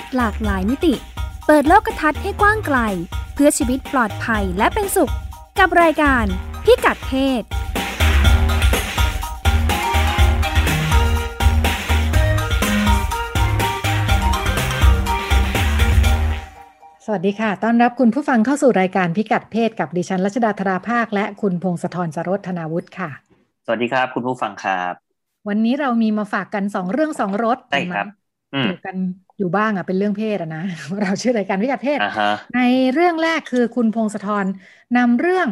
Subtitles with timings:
[0.00, 0.94] ศหลากหลายมิติ
[1.46, 2.78] เปิดโลกทัศน์ให้กว้างไกล
[3.34, 5.12] เพื่อชีวิตปลอดภัยและเป็นสุข
[5.58, 6.24] กับรายการ
[6.64, 7.42] พิกัดเพศ
[17.04, 23.10] สวัสดีค่ะ ต้อนรับคุณผู้ฟังเข้าสู่รายการพิกัดเพศกับดิฉันรัชดาธราภาค และคุณพงศธรสรธนาวุฒิค่ะ
[23.64, 24.94] สวัสดีครับ คุณผู้ฟังครับ
[25.48, 28.06] วันนี้เรามีมาฝากกันสองเรื่องสองรสใช่ครับ
[28.54, 28.96] อืมเกี่ยวกัน
[29.38, 30.64] อยู่บ้างอะเป็นเรื่องเพศอะนะ
[31.02, 32.60] เราชื่อรายการพิกัดเพศอ่าฮะใน
[32.94, 34.46] เรื่องแรกคือคุณพงศธร
[34.96, 35.48] นำเรื่อง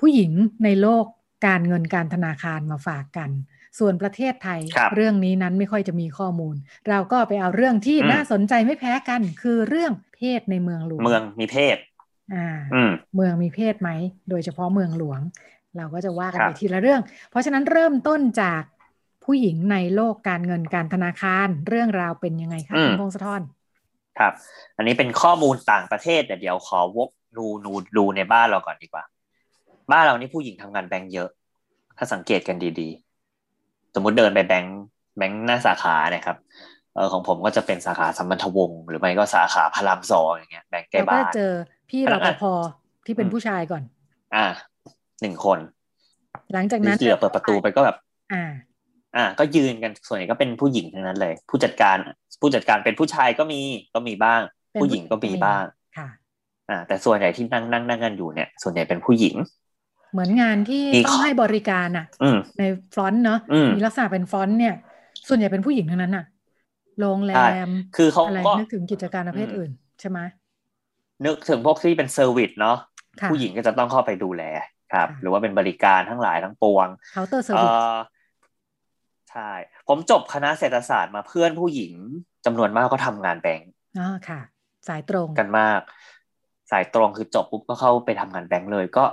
[0.00, 0.32] ผู้หญิง
[0.64, 1.04] ในโลก
[1.46, 3.30] การเงินการธนาคารมาฝากกัน
[3.78, 6.54] ส่วนประเทศไทยครับเรื่องนี้นั้นไม่ค่อยจะมีข้อมูล
[6.88, 11.76] เราก็ไปเอาเรื่องที่อืมน่าสนใจไม่แพ้กัน คือเรื่องเพศในเมืองหลวง เมืองมีเพศ
[12.34, 13.90] อ่าอืมเมืองมีเพศไหม
[14.30, 15.20] โดยเฉพาะเมืองหลวง
[15.76, 17.00] เราก็จะว่ากันครับไปทีละเรื่อง
[17.30, 18.62] เพราะฉะนั้นเริ่มต้นจาก
[19.24, 23.42] ผู้หญิงในโลกการเงินการธนาคารเรื่องราวเป็นยังไงคะคุณพงศธร
[24.18, 24.32] ครับ
[24.76, 29.04] อันนี้เป็นข้อมูลต่างประเทศแต่เดี๋ยวขอวกดูดูดูในบ้านเราก่อนดีกว่า
[29.90, 31.28] บ้านเรานี่ผู้หญิงทำงานแบงก์เยอะ
[31.98, 34.80] ถ้าสังเกตกันดีๆ สมมุติเดินไปแบงก์
[35.18, 36.36] แบงก์หน้าสาขาเนี่ยครับ
[36.94, 41.52] เออของผมก็จะเป็นสาขาสัมพันธวงศ์หรือไม่ก็สาขาพระรามสองอย่างเงี้ยแบงก์ใกล้เราก็บ้าจะนเจอ
[41.90, 42.42] พี่พรนัปกงานภ
[43.06, 43.82] ที่เป็นอืมผู้ชายก่อน
[44.34, 44.44] อ่า
[45.20, 45.58] หนึ่งคน
[46.52, 47.96] หลังจากนั้นที่เหลือเปิดประตูไปก็แบบ
[48.32, 48.42] อ่า
[49.16, 51.96] อ่า ก็ยืนกันส่วนใหญ่ก็เป็นผู้หญิงทั้งนั้นเลย ผู้จัดการ
[52.40, 53.60] ผู้จัดการเป็นผู้ชายก็มี
[53.94, 54.40] ก็มีบ้าง
[54.72, 55.64] เป็นผู้หญิงก็มีบ้าง
[55.96, 56.08] ค่ะ
[56.70, 59.34] อ่า แต่ส่วนใหญ่ที่นั่งนั่งนั่งกันอยู่เนี่ย ส่วนใหญ่เป็นผู้หญิง
[60.12, 62.62] เหมือนงานที่มีต้อข้งอให้บริการอะอืมใน
[62.94, 64.74] ฟรอนต์เนาะอืมมีลักษณะเป็นฟรอนต์เนี่ย
[65.28, 66.24] ส่วนใหญ่เป็นผู้หญิงทั้งนั้นอะ
[67.00, 70.18] โรงแรมใช่คือเขาอะไรก็นึกถึงกิจการประเภทอืมอื่นใช่ไหม
[71.24, 72.76] นึกถึงพวกที่เป็น service เนาะ
[73.20, 74.42] ค่ะผู้หญิงก็จะต้องเข้าไปดูแล
[74.92, 77.84] ครับค่ะหรือว่าเป็นบริการทั้งหลายทั้งปวง counter service เออ
[79.32, 79.52] ใช่
[79.88, 81.94] ผมจบคณะเศรษฐศาสตร์มาเพื่อนผู้หญิง
[82.46, 84.40] จำนวนมากก็ทำงานแบงก์อ๋อค่ะ
[84.88, 85.80] สายตรงกันมาก
[86.70, 89.04] สายตรงคือจบปุ๊บก็เข้าไปทำงานแบงก์เลยก็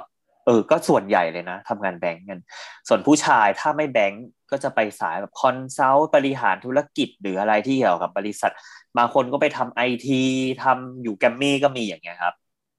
[0.46, 2.40] เออ ก็ส่วนใหญ่เลยนะทำงานแบงก์กัน
[2.88, 8.52] ส่วนผู้ชายถ้าไม่แบงก์ก็จะไปสายแบบคอนซัลท์บริหารธุรกิจหรืออะไรที่เกี่ยวกับบริษัท
[8.98, 10.22] บางคนก็ไปทำไอที
[10.64, 12.34] ทำอยู่แกรมมี่ก็มีอย่างเงี้ยครับ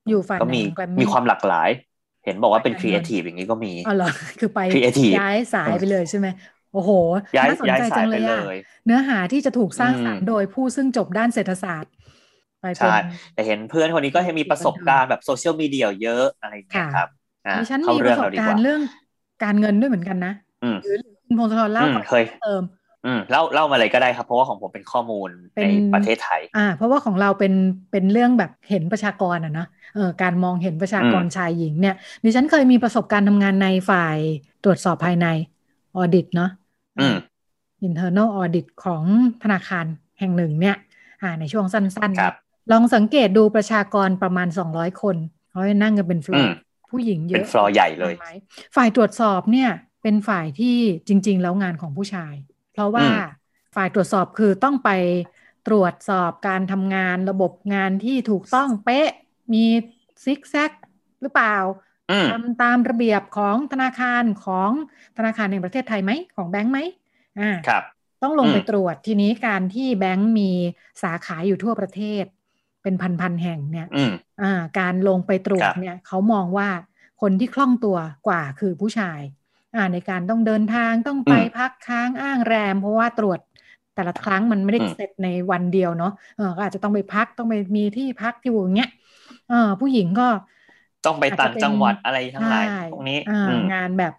[0.08, 1.70] อยู่ฝ่ายก็ไหนมีของ Grammy มีความหลากหลาย
[2.24, 4.08] เห็นบอกว่าเป็นฝ่ายครีการเอเงินทีฟอย่างนี้ก็มีอ๋อเหรอ
[4.40, 6.26] คือไป Creative ย้ายสายไปเลยใช่ไหม
[6.72, 6.90] โอ้โห
[7.36, 8.54] ย้ายน่าสนย้ายใจสาจัยงไปเลยเลอะย
[8.84, 11.92] เนื้อหาที่จะถูกสร้างอืมสรรค์โดยผู้ซึ่งจบด้านเศรษฐศาสตร์
[12.60, 12.94] ไปเป็นใช่
[13.32, 17.08] แต่เห็นเพื่อนคนนี้ก็ให้มีประสบการณ์แบบโซเชียลมีเดียเยอะอะไรอย่างเงี้ยค่ะครับ
[17.44, 18.80] อะดิฉันเข้ามีปเรื่อระงสบเราดีกากรว่าณ์เรื่อง
[19.40, 20.30] การเงินด้วยเหมือนกันนะ
[20.62, 20.90] อืมหรือ
[21.26, 22.62] คุณพงศธรเล่าอืมก่อนเคยเติม
[23.04, 27.52] อืมเล่าเล่ามาเลยก็ได้ครับ เพราะว่าของผมเป็นข้อมูลเป็นในประเทศไทย อ่า เพราะว่าของเราเป็น
[27.90, 31.92] เป็นเรื่องแบบเห็นประชากรอะเนอะเออการมองเห็นประชากรอืมชายหญิงเนี่ย
[32.24, 34.18] ดิฉันเคยมีประสบการณ์ทำงานในฝ่าย
[34.62, 35.24] ตรวจสอบภายใน
[35.94, 36.59] ออดิตเนาะอืม
[37.86, 39.02] internal audit ของ
[39.42, 39.86] ธนาคาร
[40.18, 40.76] แห่งหนึ่งเนี่ย
[41.22, 45.16] อ่าในช่วงสั้นครับๆลองสังเกตดูประชากรประมาณ 200 คน
[45.50, 46.52] เขาจะนั่งกันเป็นฟลออืร์ม
[46.90, 48.28] ผู้หญิงเยเป็อะนฟลอร์ใหญ่เลยไหม
[48.76, 49.70] ฝ่ายตรวจสอบเนี่ย
[50.02, 50.76] เป็นฝ่ายที่
[51.08, 52.34] จริง ๆ แล้วงานของผู้ชาย
[52.72, 53.16] เพราะว่าอืม
[53.76, 54.90] ฝ่ายตรวจสอบคือต้องไป
[55.68, 59.08] ตรวจสอบการทำงานระบบงานที่ถูกต้องเป๊ะ
[59.52, 59.64] มี
[60.24, 60.72] ซิกแซก
[61.22, 61.89] หรือเปล่าอืม
[62.32, 64.70] ทำตามระเบียบของธนาคารของ
[65.16, 66.78] ธนาคารแห่งประเทศไทยไหมของแบงค์ไหม
[67.40, 67.82] อ่าครับ
[68.22, 70.50] ต้องลงอืมไปตรวจทีนี้การที่แบงค์มี
[71.02, 72.24] สาขาอยู่ทั่วประเทศ
[72.82, 74.12] เป็นพันๆแห่งเนี่ยอืม
[74.42, 76.68] อ่าการลงไปตรวจครับเนี่ยเขามองว่า
[77.22, 77.96] คนที่คล่องตัว
[78.26, 79.20] กว่าคือผู้ชาย
[79.76, 83.38] อ่าในการต้องเดินทางต้องไปพักค้างอ้างแรม เพราะว่าตรวจ
[83.94, 88.90] แต่ละครั้งมันไม่ได้เสร็จในวันเดียวเนาะเออก็อาจจะต้องไปพักต้องไปมีที่พักอยู่อย่างเงี้ย
[89.48, 90.28] เออผู้หญิงก็
[91.04, 94.12] ต้องไปต่างจังหวัดอะไรทั้งหลายใช่พวกนี้อ่าอืมงานแบบ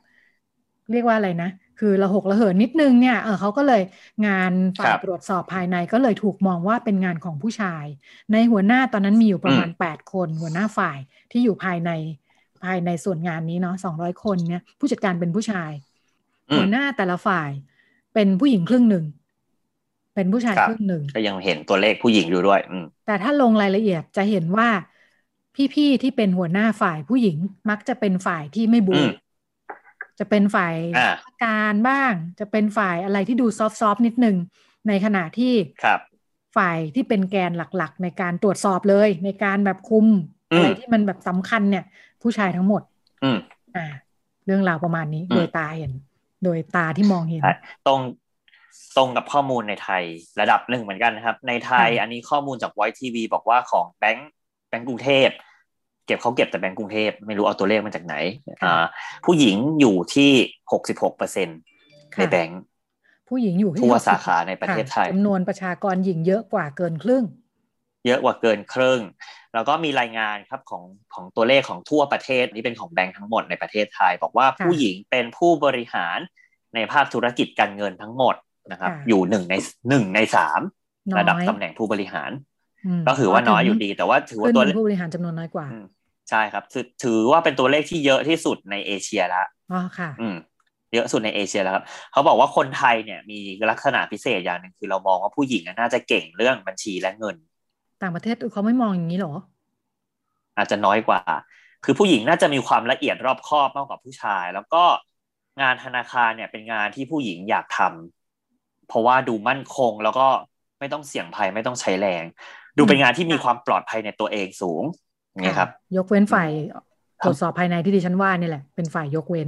[0.92, 1.48] เรียกว่าอะไรนะ
[1.78, 3.82] คือระหกระเหินนิดนึงเนี่ยเออเขาก็เลย
[4.26, 7.86] งานฝ่ายตรวจสอบภายในก็เลยถูกมองว่าเป็นงานของผู้ชาย
[8.32, 10.98] ในหัวหน้าตอนนั้นมีอยู่ประมาณแปดคน หัวหน้าฝ่าย
[11.32, 11.90] ที่อยู่ภายใน
[12.64, 15.72] ภายในส่วนงานนี้เนาะสองร้อยคนเนี่ยผู้จัดการเป็นผู้ชาย
[16.50, 17.50] อืมหัวหน้าแต่ละฝ่าย
[18.14, 19.06] เป็นผู้หญิงครึ่งหนึ่ง
[20.14, 24.68] เป็นผู้ชายครับครึ่งหนึ่งก็ยังเห็นตัวเลขผู้หญิงอยู่ด้วยอืมแต่ถ้าลงรายละเอียดจะเห็นว่า
[25.76, 27.38] พี่ๆที่เป็นหัวหน้าฝ่ายผู้หญิง
[27.70, 29.12] มักจะเป็นฝ่ายที่ไม่บูอืม
[30.20, 34.36] จะเป็นฝ่ายอ่าราชการบ้าง จะเป็นฝ่ายอะไรที่ดูซอฟต์ๆนิดนึง
[34.88, 35.54] ในขณะที่
[35.84, 36.00] ครับ
[36.58, 40.08] ฝ่ายที่เป็นแกนหลักๆ ในการตรวจสอบเลย ในการแบบคุม
[40.52, 41.86] อืมอะไรที่มันแบบสำคัญเนี่ย
[42.22, 42.82] ผู้ชายทั้งหมด
[43.24, 43.38] อืม
[43.76, 43.86] อ่า
[44.46, 45.92] เรื่องราวประมาณนี้อืมโดยตาเห็น
[46.44, 47.54] โดยตาที่มองเห็นใช่
[47.88, 48.00] ตรง
[48.98, 50.04] ตรงกับข้อมูลในไทย
[50.42, 54.32] ระดับหนึ่งเหมือนกันนะครับ ในไทยค่ะอันนี้ข้อมูลจากไวทีวีบอกว่าของแบงก์
[54.72, 55.30] แบงก์กรุงเทพ
[56.06, 58.16] เก็บเขาเก็บแต่แบงก์กรุงเทพไม่รู้เอาตัวเลขมาจากไหน
[58.64, 58.86] อ่า
[59.26, 60.32] ผู้หญิงอยู่ที่
[60.72, 61.48] หกสิบหกเปอร์เซ็น
[62.18, 62.62] ในแบงก์
[63.30, 67.24] ผู้หญิงอยู่ที่ทั่ว60สาขาในประเทศไทยค่จำนวนประชากรหญิงเยอะกว่าเกินครึ่ง
[68.06, 69.02] เยอะกว่าเกินครึ่ง
[69.54, 70.84] แล้วก็มีรายงานครับของ
[71.14, 76.18] ของตัวเลขของทั่วประเทศนี่เป็นของแบงค์ทั้งหมดในประเทศไทย บอกว่าผู้หญิงเป็นผู้บริหาร
[76.76, 78.36] ในภาคธุรกิจการเงินทั้งหมด
[78.72, 79.56] นะครับ อยู่หนึ่งใน
[79.90, 80.62] หนึ่งในสาม
[81.18, 82.32] ระดับตำแหน่งผู้บริหาร
[83.08, 85.66] ก็ถือว่าน้อยอยู่ดี แต่ว่าถือว่าตัวเลขผู้บริหารจำนวนน้อยกว่า
[86.30, 86.64] ใช่ครับ
[87.04, 90.36] ถือว่าเป็นตัวเลขที่เยอะที่สุดในเอเชียละอ๋อค่ะ อืม
[90.94, 93.40] เยอะสุดในเอเชียแล้วครับ เขาบอกว่าคนไทยเนี่ยมี
[93.72, 97.36] ลักษณะพิเศษอย่างหนึ่งคือเรามองว่าผู้หญิงน่าจะเก่งเรื่องบัญชีและเงิน
[98.02, 99.34] ต่างประเทศเขาไม่มองอย่างนี้หรอ
[100.58, 101.22] อาจจะน้อยกว่า
[101.86, 104.84] คือผู้หญิงน่าจะมีความละเอียดรอบคอบมากกว่าผู้ชาย แล้วก็
[105.62, 110.28] งานธนาคารเนี่ยเป็นงานที่ผู้หญิงอยากทำเพราะว่าดูมั่นคงแล้วก็
[110.80, 112.24] ไม่ต้องเสี่ยงภัยไม่ต้องใช้แรง
[112.78, 114.84] ดูเป็นงานที่มีความปลอดภัยในตัวเองสูง
[115.46, 116.50] นี่ครับ ยกเว้นฝ่าย
[117.26, 119.48] ตรวจสอบภายในที่ดิฉันว่านี่แหละ เป็นฝ่ายยกเว้น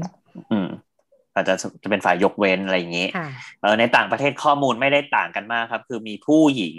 [0.52, 0.68] อืม
[1.34, 1.54] อาจจะ
[1.84, 3.08] จะเป็นฝ่ายยกเว้นอะไรอย่างนี้
[3.62, 6.78] เออในต่างประเทศข้อมูลไม่ได้ต่างกันมากครับ คือมีผู้หญิง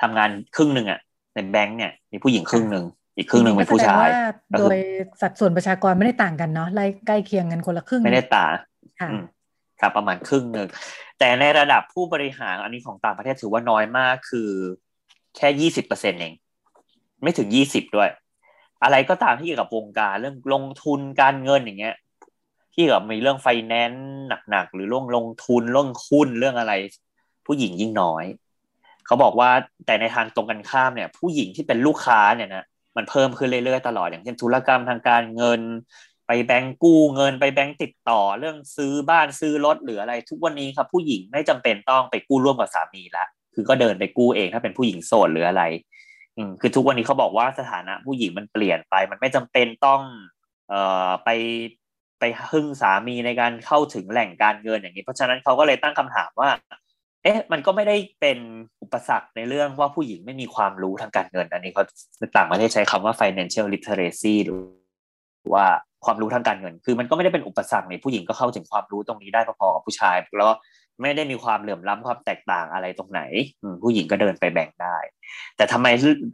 [0.00, 1.00] ทำงานครึ่งหนึ่งอะ
[1.34, 2.84] ในแบงค์เนี่ย มีผู้หญิงครึ่งหนึ่ง
[3.16, 4.08] อีกครึ่งหนึ่งเป็นผู้ชาย
[4.58, 4.78] โดย
[5.20, 8.52] สัดส่วนประชากรไม่ได้ต่างกันเนาะไล่ใกล้เคียงกันคนละครึ่งไม่ได้ต่าง
[9.80, 10.68] ครับประมาณครึ่งหนึ่ง
[11.18, 14.50] แต่ในระดับผู้บริหารอันนี้ของต่างประเทศถือว่าน้อยมากคือ
[15.36, 16.34] แค่ยี่สิบเปอร์เซ็นเอง
[17.22, 18.10] ไม่ถึงยี่สิบด้วย
[18.82, 21.96] อะไรก็ตามที่เกี่ยวกับวงการเรื่องลงทุนการเงินอย่างเงี้ย
[22.74, 24.04] ที่แบบมีเรื่องไฟแนนซ์
[24.50, 26.72] หนักๆหรือเรื่องลงทุนเรื่องหุ้นเรื่องอะไร
[27.46, 28.24] ผู้หญิงยิ่งน้อย
[29.06, 29.50] เขาบอกว่า
[29.86, 32.64] แต่ในทางตรงกันข้ามเนี่ย ผู้หญิงที่เป็นลูกค้าเนี่ยนะ
[32.96, 35.60] มันเพิ่มขึ้นเรื่อยๆตลอดอย่างเช่นธุรกรรมทางการเงิน
[36.26, 43.24] ไปแบงก์กู้เงิน ไปแบงก์ติดต่อเรื่องซื้อบ้านซื้อรถหรืออะไร ทุกวันนี้ครับผู้หญิงไม่จำเป็นต้องไปกู้ร่วมกับสามีละ
[43.54, 45.62] คือก็เดินไปกู้เองถ้าเป็นผู้หญิงโสดหรืออะไร
[46.36, 50.00] อืมคือทุกวันนี้เขาบอกว่าสถานะผู้หญิงมันเปลี่ยนไป มันไม่จำเป็นต้อง
[50.68, 51.28] เอ่อไป
[52.20, 56.50] ไปพึ่งสามีในการเข้าถึงแหล่งการเงินอย่างนี้ เพราะฉะนั้นเขาก็เลยตั้งคำถามว่า
[57.22, 58.38] เอ๊ะ มันก็ไม่ได้เป็น
[58.82, 61.84] อุปสรรคในเรื่องว่าผู้หญิงไม่มีความรู้ทางการเงิน อันนี้เขา
[62.36, 64.54] ต่างประเทศใช้คำว่า financial literacy หรื
[65.48, 65.66] อว่า
[66.04, 70.50] ความรู้ทางการเงิน คือมันก็ไม่ได้เป็นอุปสรรคในผู้หญิงก็เข้าถึงความรู้ตรงนี้ได้พอๆกับผู้ชาย แล้ว
[71.02, 73.20] ไม่ได้มีความเหลื่อมล้ำความแตกต่างอะไรตรงไหน
[73.82, 74.96] ผู้หญิงก็เดินไปแบ่งได้
[75.56, 75.86] แต่ทำไม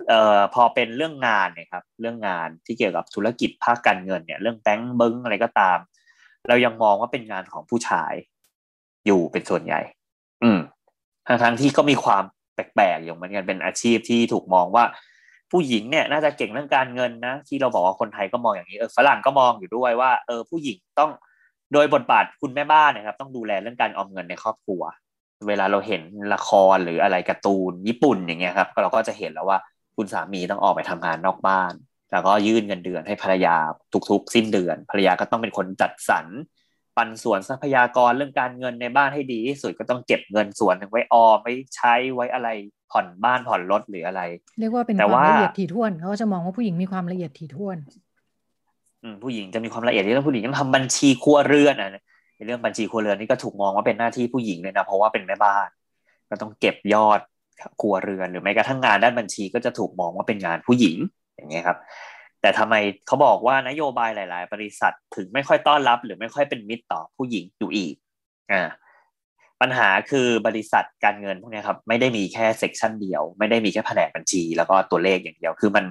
[0.08, 5.78] เอ่อพอเป็นเรื่องงานเนี่ยครับ เรื่องงานที่เกี่ยวกับธุรกิจภาคการเงินเนี่ย เรื่องแบงก์เบิ้งอะไรก็ตาม
[6.48, 8.12] เรายังมองว่าเป็นงานของผู้ชาย
[9.06, 9.80] อยู่เป็นส่วนใหญ่
[10.42, 10.58] อืม
[11.26, 12.24] ทั้งทั้งที่ก็มีความ
[12.54, 14.84] แปลกๆอยู่เหมือนกันเป็นอาชีพที่ถูกมองว่า
[15.52, 21.10] ผู้หญิงเนี่ยน่าจะเก่งเรื่องการเงินนะที่เราบอกว่าคนไทยก็มองอย่างนี้เออฝรั่งก็มองอยู่ด้วยว่าเออผู้หญิงต้อง
[21.72, 24.82] โดยบทบาทคุณแม่บ้านนะครับ ต้องดูแลเรื่องการออมเงินในครอบครัว
[25.48, 26.02] เวลาเราเห็น
[26.34, 29.58] ละครหรืออะไรการ์ตูนญี่ปุ่นอย่างเงี้ยครับเราก็จะเห็นแล้วว่า
[29.96, 31.72] คุณสามีต้องออกไปทำงานนอกบ้าน
[32.12, 33.56] แล้วก็ยื่นเงินเดือนให้ภรรยา
[34.10, 36.26] ทุกๆ สิ้นเดือน ภรรยาก็ต้องเป็นคนจัดสรร
[36.96, 42.48] ปันส่วนทรัพยากรเรื่องการเงินในบ้านให้ดีที่สุดก็ต้องเก็บเงินส่วนหนึ่งไว้ออมไว้ใช้ไว้อะไร
[42.92, 44.22] ผ่อนบ้านผ่อนรถหรืออะไร
[44.60, 47.76] เรียกว่าเป็นความละเอียดถี่ถ้วนเขาจะมองว่าผู้หญิงมีความละเอียดถี่ถ้วน
[49.22, 51.90] ผู้หญิงจะมีความละเอียดที่เรื่องผู้หญิงต้องทำบัญชีครัวเรือนอะ
[52.36, 55.68] ในเรื่องบัญชีครัวเรือนนี่ก็ถูกมองว่าเป็นหน้าที่ผู้หญิงเลยนะเพราะว่าเป็นแม่บ้าน
[56.30, 57.20] ก็ต้องเก็บยอด
[57.80, 60.96] ครัวเรือนหรือแม้กระทั่งงานด้านบัญชีก็จะถูกมองว่าเป็นงานผู้หญิง
[61.36, 61.78] อย่างเงี้ยครับ
[62.40, 62.74] แต่ทำไม
[63.06, 67.94] เขาบอกว่านโยบายหลาย ๆ บริษัทถึงไม่ค่อยต้อนรับ หรือไม่ค่อยเป็นมิตรต่อผู้หญิงอยู่อีก
[68.52, 68.62] อ่า
[69.60, 75.84] ปัญหาคือบริษัทการเงินพวกนี้ครับไม่ได้มีแค่เซกชันเดียว ไม่ได้มีแค่แผนกบัญชี แล้วก็ตัวเลขอย่างเดียวคือมัน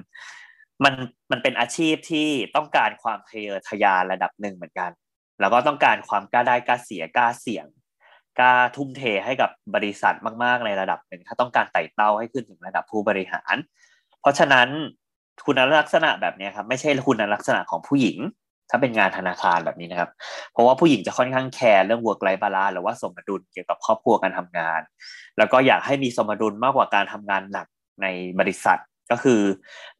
[0.84, 0.94] มัน
[1.30, 4.90] มันเป็นอาชีพที่ต้องการความทะเยอทะยานระดับหนึ่งเหมือนกัน
[5.40, 7.66] แล้วก็ต้องการความกล้าได้กล้าเสียกล้าเสี่ยง
[8.38, 10.14] กล้าทุ่มเทให้กับบริษัท
[10.44, 13.54] มากๆในระดับหนึ่งถ้าต้องการไต่เต้าให้ขึ้นถึงระดับผู้บริหาร
[14.20, 14.68] เพราะฉะนั้น
[15.46, 18.18] คุณลักษณะแบบนี้ครับไม่ใช่คุณลักษณะของผู้หญิง
[18.70, 20.10] ถ้าเป็นงานธนาคารแบบนี้นะครับ
[20.52, 24.80] เพราะว่าผู้หญิงจะค่อนข้างแคร์เรื่อง work life balance หรือว่าสมดุลเกี่ยวกับครอบครัวการทำงาน
[25.38, 27.66] แล้วก็อยากให้มีสมดุลมากกว่าการทำงานหนัก
[28.02, 28.06] ใน
[28.40, 28.78] บริษัท
[29.10, 29.40] ก็คือ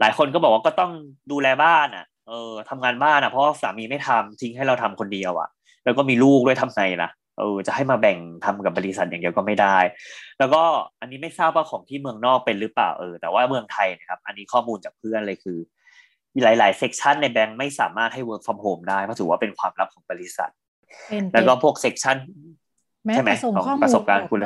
[0.01, 0.93] หลายคนก็บอกว่าก็ต้อง
[1.33, 5.49] ดูแลบ้านอะ เออทำงานบ้านอะเพราะสามีไม่ทำทิ้งให้เราทำคนเดียวอะ
[5.85, 9.79] แล้วก็มีลูกด้วยทำไงล่ะเออจะให้มาแบ่งทำกับบริษัทอย่างเดียวก็ไม่ได้
[10.39, 10.63] แล้วก็
[11.01, 15.59] อันนี้ไม่ทราบว่าของที่เมืองนอกเป็นหรือเปล่าเออแต่ว่าเมืองไทยนะครับ อันนี้ข้อมูลจากเพื่อนเลยคือ
[16.35, 20.51] มีหลาย ๆ section ในแบงค์ไม่สามารถให้ work from home ได้เพราะถือว่าเป็นความลับของบริษัท
[21.33, 22.17] แล้วก็พวก section
[23.07, 24.39] แม้แต่ส่งข้อมูลประสบการณ์คุณ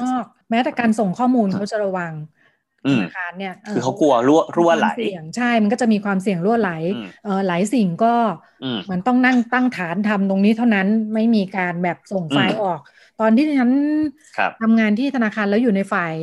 [0.50, 2.12] แม้แต่การส่งข้อมูลเขาจะระวัง
[2.88, 4.88] ธนาคารเนี่ยคือเขากลัวรั่วรั่วไหล
[5.37, 6.70] ใช่มันก็จะมีความเสี่ยงรั่วไหล
[7.25, 8.14] เออหลายสิ่งก็
[8.90, 12.80] มันต้องนั่งตั้งฐานทำตรงนี้เท่านั้นไม่มีการแบบส่งไฟล์ออก
[13.20, 13.70] ตอนที่ฉัน
[14.62, 16.14] ทำงานที่ธนาคารแล้วอยู่ในฝ่าย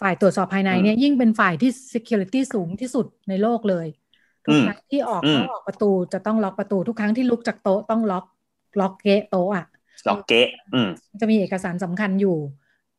[0.00, 3.86] ฝ่ายตรวจสอบภายในเนี่ยยิ่งเป็นฝ่ายที่ security สูงที่สุดในโลกเลย
[4.44, 8.24] ทุกครั้งที่ออกเข้าออกประตูจะต้องล็อกประตูทุกครั้งที่ลุกจากโต๊ะต้องล็อก
[8.80, 9.64] ล็อกเก๊ะโต๊ะอะ
[10.08, 10.48] ล็อกเก๊ะ
[11.20, 12.36] จะมีเอกสารสำคัญอยู่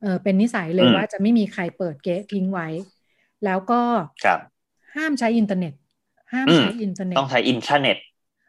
[0.01, 2.67] เออเป็นนิสัยเลยว่าจะไม่มีใครเปิดเก๊ะทิ้งไว้
[3.43, 3.75] แล้วก็
[4.23, 4.39] ครับ
[4.95, 5.73] ห้ามใช้อินเทอร์เน็ต
[6.33, 7.97] ห้ามใช้อินเทอร์เน็ต ต้องใช้อินเทอร์เน็ต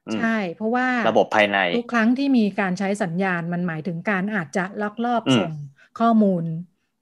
[0.06, 5.52] อืมใช่ เพราะว่าระบบภายใน ทุกครั้งที่มีการใช้สัญญาณมันหมายถึงการอาจจะลักลอบอืมส่ง
[5.96, 6.44] ข้อมูล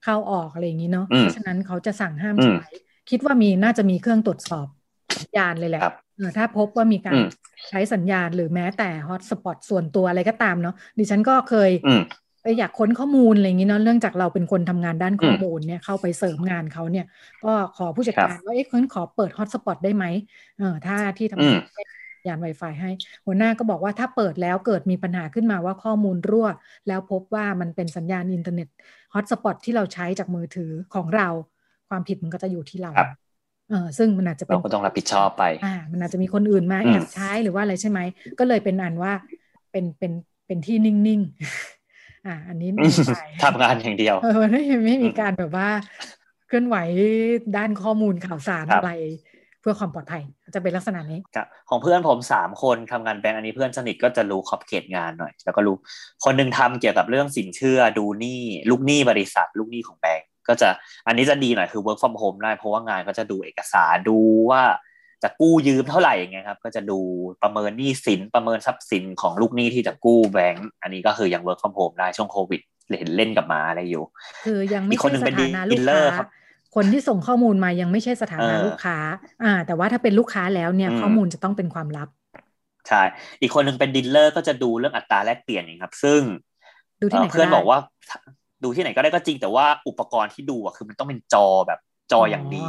[0.01, 2.57] เข้าออกอะไรอย่างนี้เนาะอืมเพราะฉะนั้นเขาจะสั่งห้ามอืมใช้
[3.07, 4.67] คิดว่ามีน่าจะมีเครื่องตรวจสอบ
[5.15, 7.25] สัญญาณเลยแหละครับเออถ้าพบว่ามีการอืม
[7.69, 11.69] ใช้สัญญาณหรือแม้แต่ hotspot ส่วนตัวอะไรก็ตามเนาะดิฉันก็เคย
[12.43, 17.05] อืมเอออยากค้นข้อมูลอะไรอย่างนี้เนาะเนื่องจากเราเป็นคนทำงานด้านข้ออืมเนี่ยเข้าไปเสริมงานเขาเนี่ย
[17.43, 20.05] ก็ขอผู้จัดครับการว่าเอ๊ะคนขอเปิดฮอตสปอตได้ไหม
[20.57, 21.83] เออถ้าที่ทำอืงามนไม่
[22.27, 22.89] ยาน Wi-Fi ให้
[23.25, 26.47] หัวหน้าก็บอกว่าถ้าเปิดแล้วเกิดมีปัญหาขึ้นมาว่าข้อมูลรั่ว
[26.87, 28.67] แล้วพบว่ามันเป็นสัญญาณอินเทอร์เน็ต
[29.13, 31.27] ฮอตสปอตที่เราใช้จากมือถือของเรา
[31.89, 33.33] ความผิดมันก็จะอยู่ที่เราครับ
[33.69, 37.99] เออซึ่งมันอาจจะเป็เรานก็ต้องรับผิดชอบไปอ่ามันอาจจะมีคนอื่นมาอืแอมบใช้หรือว่าอะไรใช่ไหม
[38.37, 39.11] ก็เลยเป็นอันว่า
[39.71, 40.11] เป็นเป็น
[40.45, 41.82] เป็นที่นิ่งๆ
[42.25, 43.11] อ่าอันนี้อืไม่มไป
[43.43, 45.69] ทำงานอย่างเดียวเออไม่ไม่มีอืมการแบบว่า
[46.47, 46.77] เคลื่อนไหว
[47.57, 48.91] ด้านข้อมูลข่าวสารครับอะไร
[49.61, 50.23] เพื่อความปลอดภัย
[50.55, 55.75] จะเป็นลักษณะนี้ครับของเพื่อนผมสามคนทำงานแบงก์อันนี้เพื่อนสนิทก็จะรู้ขอบเขตงานหน่อย แล้วก็รู้
[56.23, 60.69] คนหนึ่งทำเกี่ยวกับเรื่องสินเชื่อดูหนี้ลูกหนี้บริษัท ลูกหนี้ของแบงก์ก็จะ
[61.07, 64.17] อันนี้จะดีหน่อยคือ work from home ได้เพราะว่างานก็จะดูเอกสารดู
[64.51, 64.63] ว่า
[65.23, 66.99] จะกู้ยืมเท่าไหร่อย่างเงี้ยครับ ก็จะดู
[67.43, 72.61] ประเมินหนี้สินประเมินทรัพย์สินของลูกหนี้ที่จะกู้แบงก์อันนี้ก็คือยัง work from home ได้ช่วงโควิด
[72.99, 74.03] เห็นเล่นกับหมาอะไรอยู่
[74.45, 76.27] คือยังอีไม่กคนใช่หนึ่งสเป็นถานะลูก dealer ค้าครับ
[76.75, 78.97] คนที่ส่งข้อมูลมายังไม่ใช่สถานะเออลูกค้า
[79.43, 82.09] อ่า แต่ว่าถ้าเป็นลูกค้าแล้วเนี่ยอืมข้อมูลจะต้องเป็นความลับ
[82.87, 83.01] ใช่
[83.41, 86.21] อีกคนหนึ่งเป็นดีลเลอร์ก็จะดูเรื่องอัตราแลกเปลี่ยนอย่างครับ ซึ่ง
[87.01, 87.77] ดูที่ไหนเอ่อเพื่อนก็ได้บอกว่า
[88.63, 91.79] ดูที่ไหนก็ได้ก็จริง แต่ว่าอุปกรณ์ที่ดูอะคือมันต้องเป็นจอแบบ
[92.11, 92.67] จออย่างดี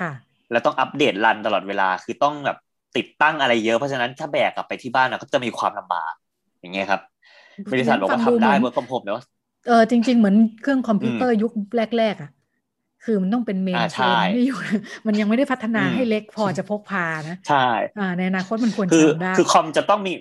[0.00, 0.12] ค่ะ
[0.50, 2.56] แล้วต้องอัปเดตรันตลอดเวลา คือต้องแบบ
[2.96, 6.12] ติดตั้งอะไรเยอะ เพราะฉะนั้นถ้าแบกกลับไปที่บ้านอะก็จะมีความลำบาก
[6.60, 7.00] อย่างเงี้ยครับ
[7.70, 9.24] บริษัทบอกว่าฟังดูทำได้เหมืเมื่อนอคอมผมแต่ว่า
[9.66, 12.30] เออจริง ๆ เหมือนเครื่องคอมพิวเตอร์ยุคแรก ๆ อะ
[13.04, 14.56] คือมันต้องเป็นเมนอ่าเฟใช่รมไม่อยู่
[15.06, 17.56] มันยังไม่ได้พัฒนาอืมให้เล็กพอจะพกพานะใช่
[17.96, 20.12] อ่าในอนาคตมันควรคืจะอทำได้คือคอมจะต้องมี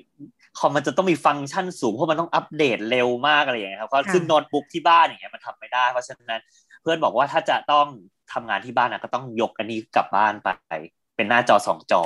[0.60, 7.88] คอมมันจะต้องมีฟังก์ชันสูงเพราะมันต้องอัปเดตเร็วมากอะไรอย่างเงี้ยครับก็ค่ะซึ่งโน้ตบุ๊กที่บ้านอย่างเงี้ยมันทำไม่ได้ เพราะฉะนั้นเพื่อนบอกว่าถ้าจะต้อง
[8.34, 10.74] ทำงานที่บ้านนะก็ต้องยกอันนี้กลับบ้านไป
[11.16, 12.04] เป็นหน้าจอสองจอ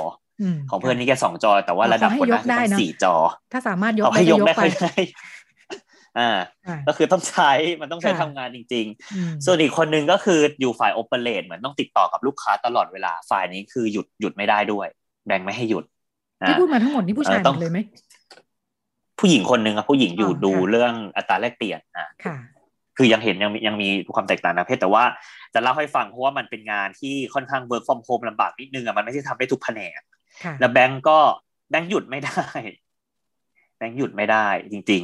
[0.54, 3.14] มของเพื่อนนี่แค่สองจอ แต่ว่าอ๋อระดับเขาให้คนยนั้กนได้ต้องเนอะสี่จอ
[3.52, 4.94] ถ้าสามารถยกเอาได้ให้ยก็กยกได้ไปค่อยได้
[6.18, 6.30] อ่า
[6.66, 14.88] อ่า ก็คือต้องใช้มันต้องใช้ค่ะทำงานจริงอืมๆส่วนอีกคนนึงก็คืออยู่ฝ่ายโอเปเรตเหมือนต้องติดต่อกับลูกค้าตลอดเวลาฝ่ายนี้คือหยุดหยุดไม่ได้ด้วย
[15.26, 15.84] แบ่งไม่ให้หยุด
[16.42, 17.78] อ่าที่พูดมาทั้งหมดนี่ผู้ชายเออหต้มองดเลยไหม
[19.18, 22.06] ผู้หญิงคนหนึ่งครับผู้หญิงอยู่อ๋อดูค่ะเรื่องอัตราแลกเปลี่ยนอะ
[23.00, 25.04] ค่ะคือยังเห็นยังมียังมีความแตกต่างทางเพศแต่ว่า
[25.54, 30.00] จะเล่าให้ฟังเพราะว่ามันเป็นงานที่ค่อนข้าง work from home ลำบากนิดนึงอะมันไม่ใช่ทำได้ทุกแผนก
[30.44, 31.18] ค่ะแล้วแบงก์ก็
[31.70, 32.42] แบงก์หยุดไม่ได้
[33.78, 35.02] แบงก์หยุดไม่ได้จริง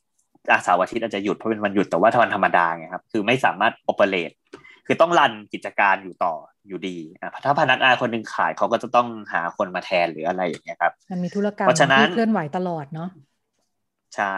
[0.00, 4.30] ๆ อาเสาร์อาทิตย์อาจจะหยุดเพราะเป็นวันหยุดแต่ว่าถ้าวันธรรมดาไงครับคือไม่สามารถโอเปเรต
[4.86, 6.34] คือต้องรันกิจการอยู่ต่อ
[6.66, 13.08] อยู่ดีอะถ้าพนักงานคนหนึ่งขายเขาก็จะต้องหาคนมาแทนหรืออะไรอย่างเงี้ยครับ มันมีธุรกรรมเพราะฉะนั้นที่เคลื่อนไหวตลอดเนาะ
[14.16, 14.34] ใช่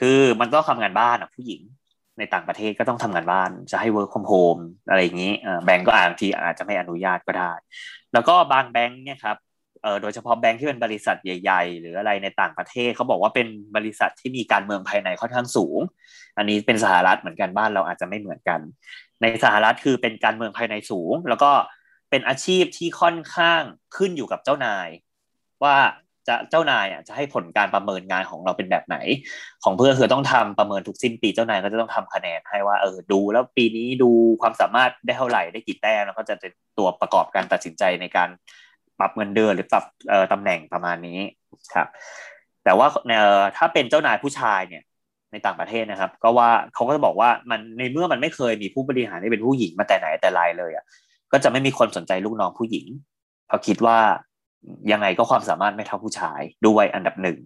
[0.00, 1.60] คือมันต้องทำงานบ้านอะผู้หญิง
[2.18, 5.32] ในต่างประเทศก็ต้องทำงานบ้านจะให้ work from home อะไรอย่างนี้
[5.64, 7.52] แบงก์ก็อาจทีอาจจะไม่อนุญาตก็ได้
[8.12, 9.36] แล้วก็บางแบงก์เนี่ยครับ
[10.02, 15.80] โดยเฉพาะแบงก์ที่เป็นบริษัทใหญ่ ๆ หรืออะไรในต่างประเทศเขาบอกว่าเป็นบริษัทที่มีการเมืองภายในค่อนข้างสูง
[16.36, 18.60] อันนี้เป็นสหรัฐเหมือนกันบ้านเราอาจจะไม่เหมือนกัน
[19.22, 21.50] ในสหรัฐคือเป็นการเมืองภายในสูง แล้วก็
[22.10, 23.62] เป็นอาชีพที่ค่อนข้าง
[23.96, 24.88] ขึ้นอยู่กับเจ้านาย
[25.64, 25.76] ว่า
[26.28, 28.96] จะเจ้านายอะจะให้ผลการประเมินงานของเราเป็นแบบไหน
[29.64, 34.10] ของเพื่อนคือต้องทำประเมินทุกสิ้นปีเจ้านายก็จะต้องทำคะแนนให้ว่าเออดูแล้วปีนี้ดู
[34.42, 38.28] ความสามารถได้เท่าไหร่ได้กี่แต้มแล้วก็จะเป็นตัวประกอบการตัดสินใจในการ
[38.98, 41.18] ปรับเงินเดือนหรือปรับเอ่อตำแหน่งประมาณนี้
[41.74, 41.88] ครับ
[42.64, 44.82] แต่ว่าเอ่อถ้าเป็นเจ้านายผู้ชายเนี่ย
[45.32, 50.84] ในต่างประเทศนะครับ ก็ว่าเขาก็จะบอกว่ามันในเมื่อมันไม่เคยมีผู้บริหารที่เป็นผู้หญิงมาแต่ไหนแต่ไรเลยอะ
[51.32, 52.86] ก็จะไม่มีคนสนใจลูกน้องผู้หญิง
[53.48, 53.98] เพราะคิดว่า
[54.92, 57.38] ยังไงก็ความสามารถไม่เท่าผู้ชายด้วยอันดับหนึ่ง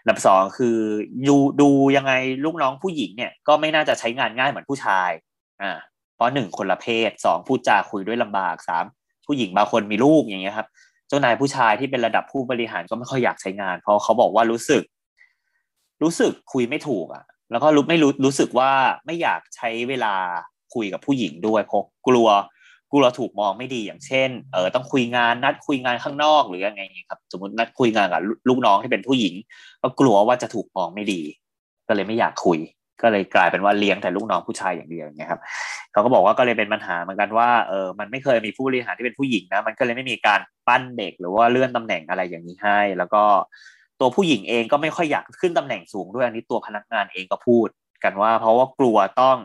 [0.00, 0.76] อันดับสองคือ
[1.28, 2.12] ดูดูยังไง
[2.44, 5.10] ลูกน้องผู้หญิงเนี่ยก็ไม่น่าจะใช้งานง่ายเหมือนผู้ชาย
[5.62, 5.72] อ่า
[6.14, 8.84] เพราะหนึ่งคนละเพศสองพูดจาคุยด้วยลำบากสาม
[9.26, 10.68] ผู้หญิงบางคนมีลูกอย่างเงี้ยครับ
[11.08, 14.82] เจ้านายผู้ชายที่เป็นระดับผู้บริหารก็ไม่ค่อยอยากใช้งาน เพราะเขาบอกว่ารู้สึก
[16.02, 18.70] รู้สึกคุยไม่ถูกอะ แล้วก็รู้ไม่รู้รู้สึกว่า
[19.06, 20.14] ไม่อยากใช้เวลา
[20.74, 22.28] คุยกับผู้หญิงด้วยเพราะกลัว
[22.94, 29.34] กลัวถูกมองไม่ดีอย่างเช่นเออต้องคุยงานนัดคุยงานข้างนอกหรือยังไงครับ สมมตินัดคุยงานกับลูกน้องที่เป็นผู้หญิง
[29.82, 31.22] ก็กลัวว่าจะถูกมองไม่ดี
[31.88, 32.58] ก็เลยไม่อยากคุย
[33.02, 35.40] ก็เลยกลายเป็นว่าเลี้ยงแต่ลูกน้องผู้ชายอย่างเดียวอย่างเงี้ยครับ
[35.92, 43.22] เขาก็บอกว่าก็เลยเป็นปัญหาเหมือนกันว่าเออมันไม่เคยมีผู้บริหารที่เป็นผู้หญิงนะมันก็เลยไม่มีการปั้นเด็กหรือว่าเลื่อนตำแหน่งอะไรอย่างนี้ให้ แล้วก็
[44.00, 47.68] ตัวผู้หญิงเองก็ไม่ค่อยอยากขึ้นตำแหน่งสูงด้วยอันนี้ตัวพนักงานเองก็พูด
[48.04, 49.36] กันว่า เพราะว่ากลัวต้อง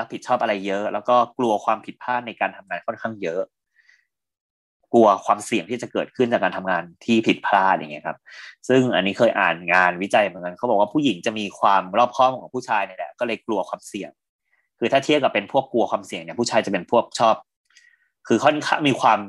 [0.00, 3.42] รับผิดชอบอะไรเยอะ แล้วก็กลัวความผิดพลาดในการทำงานค่อนข้างเยอะ
[4.92, 8.18] กลัวความเสี่ยงที่จะเกิดขึ้นจากการทำงานที่ผิดพลาดอย่างเงี้ยครับ
[8.68, 14.10] ซึ่งอันนี้เคยอ่านงานวิจัยเหมือนกันเขาบอกว่าผู้หญิงจะมีความรอบคอบของผู้ชายเนี่ยแหละก็เลยกลัวความเสี่ยง
[14.78, 17.36] คือถ้าเทียบกับเป็นพวกกลัวความเสี่ยงเนี่ยผู้ชายจะเป็นพวกชอบ
[18.28, 19.20] คือค่อนข้างมีความ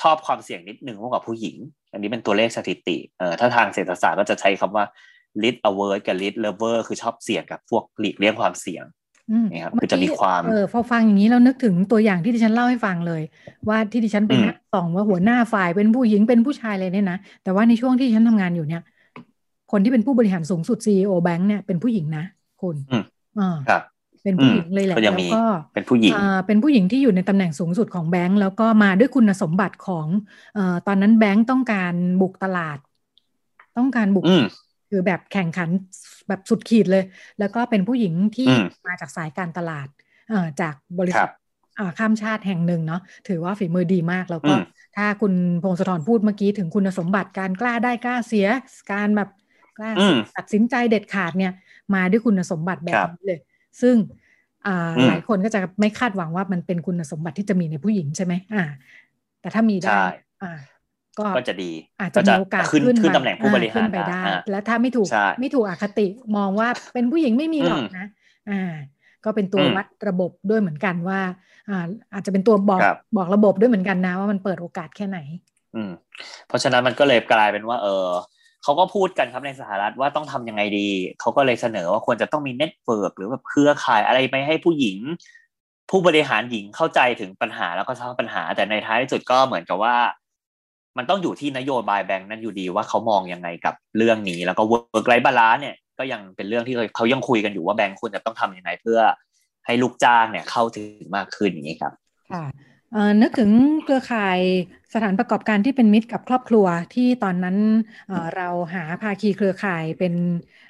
[0.00, 1.56] ชอบความเสี่ยงนิดนึงมากกว่าผู้หญิง
[1.92, 4.84] อันนี้เป็นตัวเลขสถิติเอ่อถ้าทางเศรษฐศาสตร์ก็จะใช้คำว่า
[5.42, 8.84] lead averse กับ lead lover คือชอบเสี่ยงกับพวกหลีกเลี่ยงความเสี่ยง
[9.52, 13.22] นี่ครับคือจะมีความเออพอฟังอย่างนี้เรานึกถึงตัวอย่างที่ดิฉันเล่าให้ฟังเลย
[13.68, 18.82] ว่าที่ดิฉันเป็นอืมนักส่องว่าหัวหน้าฝ่ายเป็นผู้หญิงเป็นผู้ชายเลยเนี่ยนะแต่ว่าในช่วงที่ดิฉันทำงานอยู่เนี่ย
[19.72, 22.24] คนที่เป็นผู้บริหารสูงสุด CEO แบงค์เนี่ยเป็นผู้หญิงนะ
[22.62, 23.04] คุณอืม
[23.38, 23.82] อ่าครับ
[24.24, 25.44] เป็นผู้หญิงเลยแหละก็ยังแล้วมีก็
[25.74, 30.06] เป็นผู้หญิงอ่าเป็นผู้หญิงที่อยู่ในตำแหน่งสูงสุดของแบงค์แล้วก็มาด้วยคุณสมบัติของ
[30.54, 32.78] เอ่อตอนนั้นแบงค์ต้องการบุกตลาด
[33.78, 34.44] ต้องการบุกอืม
[34.88, 35.70] คือแบบแข่งขัน
[36.28, 37.02] แบบสุดขีดเลย
[37.38, 39.88] แล้วก็เป็นผู้หญิงที่อืมมาจากสายการตลาด
[40.28, 44.60] เอ่อจากบริคษัรัทบอ่าข้ามชาติแห่งหนึ่งเนาะถือว่าฝีมือดีมากแล้วก็อืม
[44.96, 48.46] ถ้าคุณพงศธรพูดเมื่อกี้ถึงคุณสมบัติการกล้าได้กล้าเสีย
[48.92, 49.28] การแบบ
[49.76, 51.50] กล้าอืมตัดสินใจเด็ดขาดเนี่ย
[51.94, 53.38] มาด้วยคุณสมบัติแบบครับนี้เลย
[53.80, 53.96] ซึ่ง
[54.64, 58.58] อ่าอืมหลายคนก็จะไม่คาดหวังว่ามันเป็นคุณสมบัติที่จะมีในผู้หญิงใช่ไหมอ่า
[59.40, 59.92] แต่ถ้ามีได้ใช่
[60.40, 60.46] อ่า
[61.18, 61.70] ก็ก็จะดี
[62.00, 66.06] อาจก็จะมีโอกาสขึ้นขึ้นไปตำแหน่งผู้บริหารอ่ขึ้นไปได้อ่าแล้วถ้าไม่ถูกใช่ไม่ถูกอคติ
[66.36, 68.06] มองว่าเป็นผู้หญิงไม่มีหรอกอืมนะ
[68.50, 68.72] อ่า
[69.24, 71.20] ก็เป็นตัวอืมวัดระบบด้วยเหมือนกันว่า
[71.70, 75.18] อ่า อาจจะเป็นตัวบอกครับบอกระบบด้วยเหมือนกันนะว่ามันเปิดโอกาสแค่ไหน
[75.74, 75.90] อืม
[76.48, 78.08] เพราะฉะนั้นมันก็เลยกลายเป็นว่า เออ
[78.62, 80.88] เขาก็พูดกันครับในสหรัฐว่าต้องทำยังไงดี
[81.20, 84.98] เขาก็เลยเสนอว่าควรจะต้องมี network หรือแบบเครือข่ายอะไรไปให้ผู้หญิง
[85.90, 89.96] ผู้บริหารหญิงเข้าใจถึงปัญหาแล้วก็สร้างปัญหา แต่ในท้ายที่สุดก็เหมือนกับว่า
[90.98, 99.00] มันต้องอยู่ที่นโยบายแบงค์นั้นอยู่ดีว่าเขามองยังไงกับเรื่องนี้ แล้วก็ work-life balance เนี่ยก็ยังเป็นเรื่องที่เขายังคุยกันอยู่ว่าแบงค์ควรจะต้องทำยังไงเพื่อ
[99.66, 101.92] ให้ลูกจ้างเนี่ยเข้าถึงมากขึ้นอย่างนี้ครับ
[102.32, 102.44] ค่ะ
[102.92, 103.50] เอ่อนึกถึง
[103.84, 104.38] เครือข่าย
[104.94, 107.56] สถานประกอบการที่เป็นมิตรกับครอบครัวที่ตอนนั้น
[108.08, 110.14] เอ่อเราหาภาคีเครือข่ายเป็น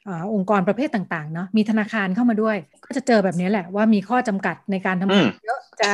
[0.04, 5.92] เออองค์กรประเภทต่างๆเนาะมีธนาคารเข้ามาด้วย ก็จะเจอแบบนี้แหละว่ามีข้อจำกัดในการทำงานอืมเยอะจะ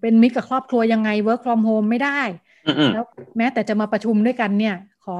[0.00, 2.51] เป็นมิตรกับครอบครัวยังไง work from home ไม่ได้อืมอืม
[2.90, 3.02] แล้ว
[3.38, 5.12] แม้แต่จะมาประชุมด้วยกันเนี่ย ขอ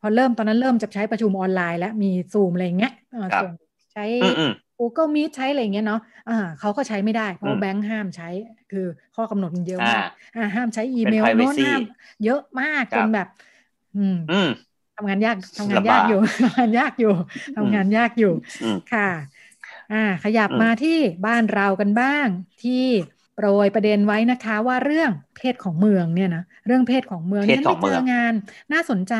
[0.00, 3.52] พอเริ่มตอนนั้นเริ่มจะใช้ประชุมออนไลน์ แล้วมีซูมอะไรอย่างเงี้ยเอ่อครับส่ง
[3.92, 8.28] ใช้อืมอืม Google Meet ใช้อะไรอย่างเงี้ยเนาะอ่าเขาก็ใช้ไม่ได้ เพราะอืว่ามแบงค์ห้ามใช้
[8.70, 8.80] คือ
[9.14, 10.02] ข้อกำหนดมันเยอะมากอ่า
[10.34, 11.82] อ่าห้ามใช้อีเป็นเมลโน้น privacy ห้าม
[12.22, 13.26] เยอะมากครัจบนแบบ
[13.94, 14.48] อืมอืม
[14.96, 17.08] ทำงานยากทำงานลำบากยากอยู่ทำงานยากอยู่
[17.56, 18.28] ทำงานยากอยู่
[18.62, 19.02] อืมค่ะ
[19.90, 20.90] อ่า ขยับอืมมาที่
[21.26, 22.28] บ้านเรากันบ้าง
[22.60, 22.72] ที่
[23.38, 28.32] โปรยประเด็นไว้นะคะว่าเรื่องเพศของเมืองเนี่ยนะเรื่องเพศของเมืองเพศฉันขไปองเจเมือองงาน
[28.72, 29.14] น่าสนใจ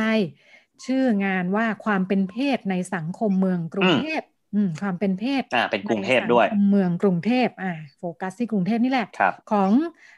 [0.84, 4.22] ชื่องานว่าความเป็นเพศในสังคมเมืองกรุงอืมเทพ
[4.54, 9.70] อืมความเป็นเพศอ่าเป็นกรุงเทพในด้วยสังคมเมืองกรุงเทพอ่าโฟกัสที่กรุงเทพนี่แหละครับของ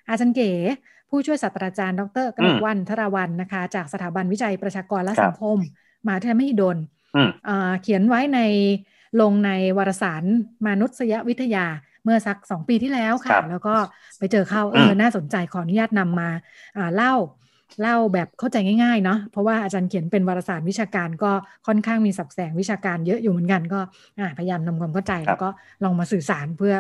[0.08, 0.50] อาจารย์เก๋
[1.10, 5.56] ผู้ช่วยศาสตราจารย์ ดรกนอืกมวันทราวันนะคะ จากสถาบันวิจัยประชากรและครับสังคม
[6.06, 6.76] มหาวิทยาลัยมหิดล
[7.16, 8.40] อืมอ่าเขียนไว้ใน
[9.20, 10.24] ลงในวารสาร
[10.66, 11.66] มนุษยวิทยา
[12.04, 13.74] เมื่อสักสองปีที่แล้วครัค่ะบแล้วก็
[14.18, 16.28] ไปเจอเข้าเออือมน่าสนใจขออนุญาตนำมา
[16.76, 17.12] อ่าเล่า
[17.80, 21.32] เล่าแบบเข้าใจง่ายๆเนาะเพราะว่าอาจารย์เขียนเป็นวารสารวิชาการก็
[21.66, 23.80] ค่อนข้างมีสับแสงวิชาการเยอะอยู่เหมือนกันก็
[24.18, 25.48] อ่าพยายามทำความเข้าใจครัแล้บวก็
[25.82, 26.74] ลองมาสื่อสารเพื่อ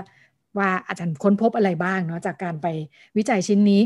[0.58, 2.66] ว่าอาจารย์ค้นพบอะไรบ้างเนาะจากการไป
[3.16, 3.82] วิจัยชิ้นนี้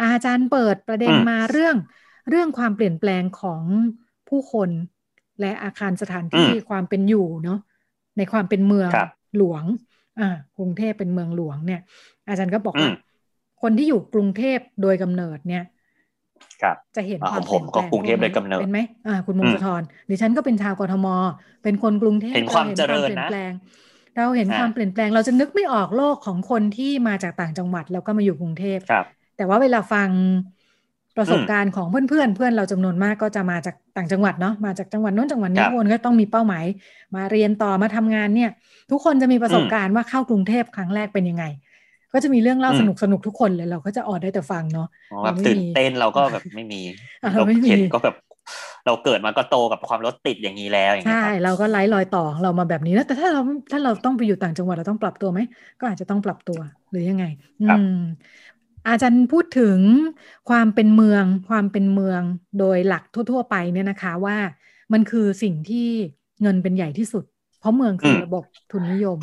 [0.00, 1.76] อาจารย์เปิดประเด็นอืมมาเรื่อง
[2.28, 3.62] เรื่องความเปลี่ยนแปลงของ
[4.28, 4.70] ผู้คน
[5.40, 7.58] และอาคารสถานที่อืมความเป็นอยู่เนาะ
[8.16, 9.64] ในความเป็นเมืองครับหลวง
[10.20, 11.78] อ่ากรุงเทพเป็นเมืองหลวงเนี่ย
[12.26, 12.92] อาจารย์ก็บอกอืว่าม
[13.58, 15.62] คนที่อยู่กรุงเทพโดยกำเนิดเนี่ย
[16.62, 21.06] ครับ จะเห็นอ่าความของผมเปลี่ยนแปลงก็กรุงเทพโดยกำเนิดเป็นไหมอ่าคุณมอืงมคลธรดิฉันก็เป็นชาวกทม
[21.62, 23.52] เป็นคนกรุงเทพเห็นความรเจริญเปลี่ยนะนแปลง
[24.14, 30.12] เราเห็นอ่าความเปลี่ยนแปลง เราจะนึกไม่ออกโลกของคนที่มาจากต่างจังหวัดแล้วก็มาอยู่กรุงเทพครับแต่ว่าเวลาฟัง
[31.16, 36.64] ประสบอืมการณ์ของเพื่อนๆเพื่อนเราจำนวนมากก็จะมาจากต่างจังหวัดเนาะมาจากจังหวัดโน้นจังหวัดนี้ครับทุกคนก็ต้องมีเป้าหมาย
[37.14, 38.50] มาเรียนต่อมาทำงานเนี่ย
[38.90, 41.44] ทุกคนจะมีประสบอืมการณ์ว่าเข้ากรุงเทพครั้งแรกเป็นยังไง
[42.12, 46.76] ก็จะมีเรื่องเล่าอืมสนุกสนุกๆทุกคนเลยเราก็จะออดได้แต่ฟังเนาะอ๋อแบบเราไม่ตื่นมีเต้นเราก็แบบไม่มี
[47.22, 48.14] อ่าเราไม่มีเห็นก็แบบ
[48.84, 53.40] เราเกิดมาก็โตกับความรถติดอย่างนี้แล้วอย่างเงี้ยใช่ครับเราก็ไล่รอยต่อของเรามาแบบนี้นะแต่ถ้าเรา
[53.72, 55.40] ถ้าเราต้องไปอยู่ต่างจังหวัดเราต้องปรับตัวไหม
[55.78, 56.58] ก็อาจจะต้องปรับตัว
[56.90, 57.24] หรือยังไง
[57.66, 57.82] ครับอืม
[58.86, 59.80] อาจารย์พูดถึง
[60.48, 62.22] ความเป็นเมือง ความเป็นเมือง
[62.58, 64.36] โดยหลักทั่ว ๆ ไปเนี่ยนะคะว่า
[64.92, 65.78] มันคือสิ่งที่
[66.42, 67.24] เงินเป็นใหญ่ที่สุด
[67.58, 69.18] เพราะเมืองคืออมระบบทุนนิยม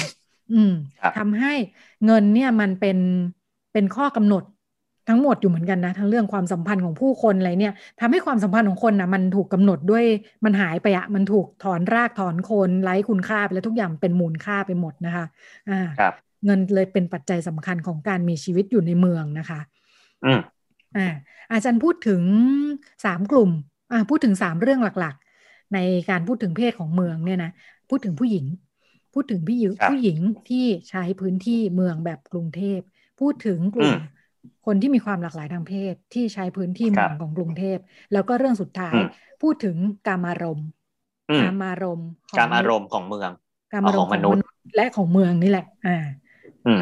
[0.54, 1.54] อืมครับทำให้
[2.06, 2.98] เงินเนี่ยมันเป็น
[3.74, 4.44] เป็นข้อกำหนด
[5.08, 10.04] ทั้งหมดอยู่เหมือนกันนะทั้งเรื่องความสัมพันธ์ของผู้คนอะไรเนี่ยทำให้ความสัมพันธ์ของคนนะมันถูกกำหนดด้วย
[10.46, 15.26] มันหายไปอะมันถูกถอนรากถอนโคนไร้คุณค่าไปแล้วทุกอย่างเป็นมูลค่าไปหมดนะคะ
[15.68, 16.14] อ่าครับ
[16.46, 19.60] เงินเลยเป็นปัจจัยสำคัญของการมีชีวิตอยู่ในเมืองนะคะ
[20.26, 20.40] อืม
[20.98, 21.08] อ่า
[21.52, 22.22] อาจารย์พูดถึง
[23.06, 23.52] สามกลุ่ม
[23.92, 27.52] อ่าพูดถึงสามเรื่องหลักๆ ในการพูดถึงเพศของเมืองเนี่ยนะ
[27.90, 28.46] พูดถึงผู้หญิง
[29.14, 30.18] พูดถึงผู้หญิงผู้หญิง
[30.50, 32.80] ที่ใช้พื้นที่เมืองแบบกรุงเทพ
[33.20, 33.94] พูดถึงกลุ่ม
[34.66, 37.78] คนที่มีความหลากหลายทางเพศที่ใช้พื้นที่เมืองของกรุงเทพ
[38.14, 38.98] แล้วก็เรื่องสุดท้าย
[39.42, 39.76] พูดถึง
[40.08, 40.68] การอารมณ์
[41.42, 42.08] การอารมณ์
[42.40, 43.32] การอารมณ์ของเมือง
[43.74, 44.44] การอารมณ์ของมนุษย์
[44.76, 46.06] และของเมืองนี่แหละ อ่า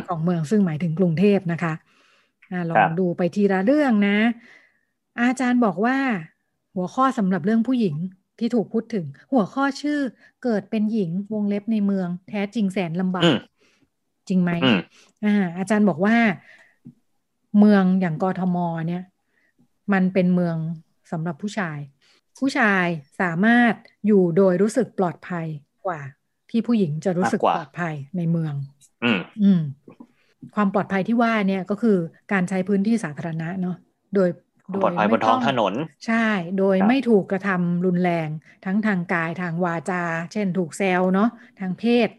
[0.09, 1.73] ของเมืองซึ่งหมายถึงกรุงเทพนะคะ
[2.51, 4.17] อ่าลองดูไปทีละเรื่องนะ
[5.21, 5.97] อาจารย์บอกว่า
[6.75, 7.95] หัวข้อสำหรับเรื่องผู้หญิง
[8.39, 9.99] ที่ถูกพูดถึง หัวข้อชื่อ
[10.43, 13.31] เกิดเป็นหญิงวงเล็บในเมือง แท้จริงแสนลำบาก
[14.27, 14.51] จริงไหม
[15.25, 16.15] อ่าอาจารย์บอกว่า
[17.59, 19.03] เมืองอย่างกทมเนี่ย
[19.93, 20.55] มันเป็นเมือง
[21.11, 21.77] สำหรับผู้ชาย
[22.39, 22.85] ผู้ชาย
[23.21, 23.73] สามารถ
[24.07, 25.45] อยู่โดยรู้สึกปลอดภัย
[25.85, 25.99] กว่า
[26.49, 28.53] ที่ผู้หญิงจะรู้สึกปลอดภัยในเมือง
[29.05, 29.61] อืมอืม
[30.55, 31.97] ความปลอดภัยที่ว่าเนี่ยก็คือ
[32.31, 33.75] การใช้พื้นที่สาธารณะเนาะ
[34.15, 34.29] โดย
[34.83, 35.73] ปลอดภัยบนท้องถนน
[36.07, 38.29] ใช่ โดยไม่ถูกกระทำรุนแรง
[38.65, 42.09] ทั้งทางกายทางวาจา เช่น ถูกแซวเนาะทางเพศ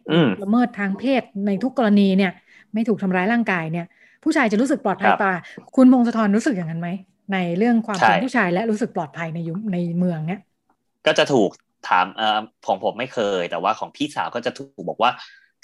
[0.43, 2.33] ละเมิดทางเพศในทุกกรณีเนี่ย
[2.75, 3.87] ไม่ถูกทำร้ายร่างกายเนี่ย
[4.25, 5.33] ผู้ชายจะรู้สึกปลอดภัยป่ะ
[5.77, 6.89] คุณพงศธรรู้สึกอย่างนั้นไหม
[7.33, 10.41] ในเรื่องความเป็นผู้ชายและรู้สึกปลอดภัยในยุในเมืองเนี่ย
[11.07, 11.51] ก็จะถูก
[11.89, 15.11] ถามเอ่อของผมไม่เคย แต่ว่าของพี่สาวก็จะถูกบอกว่า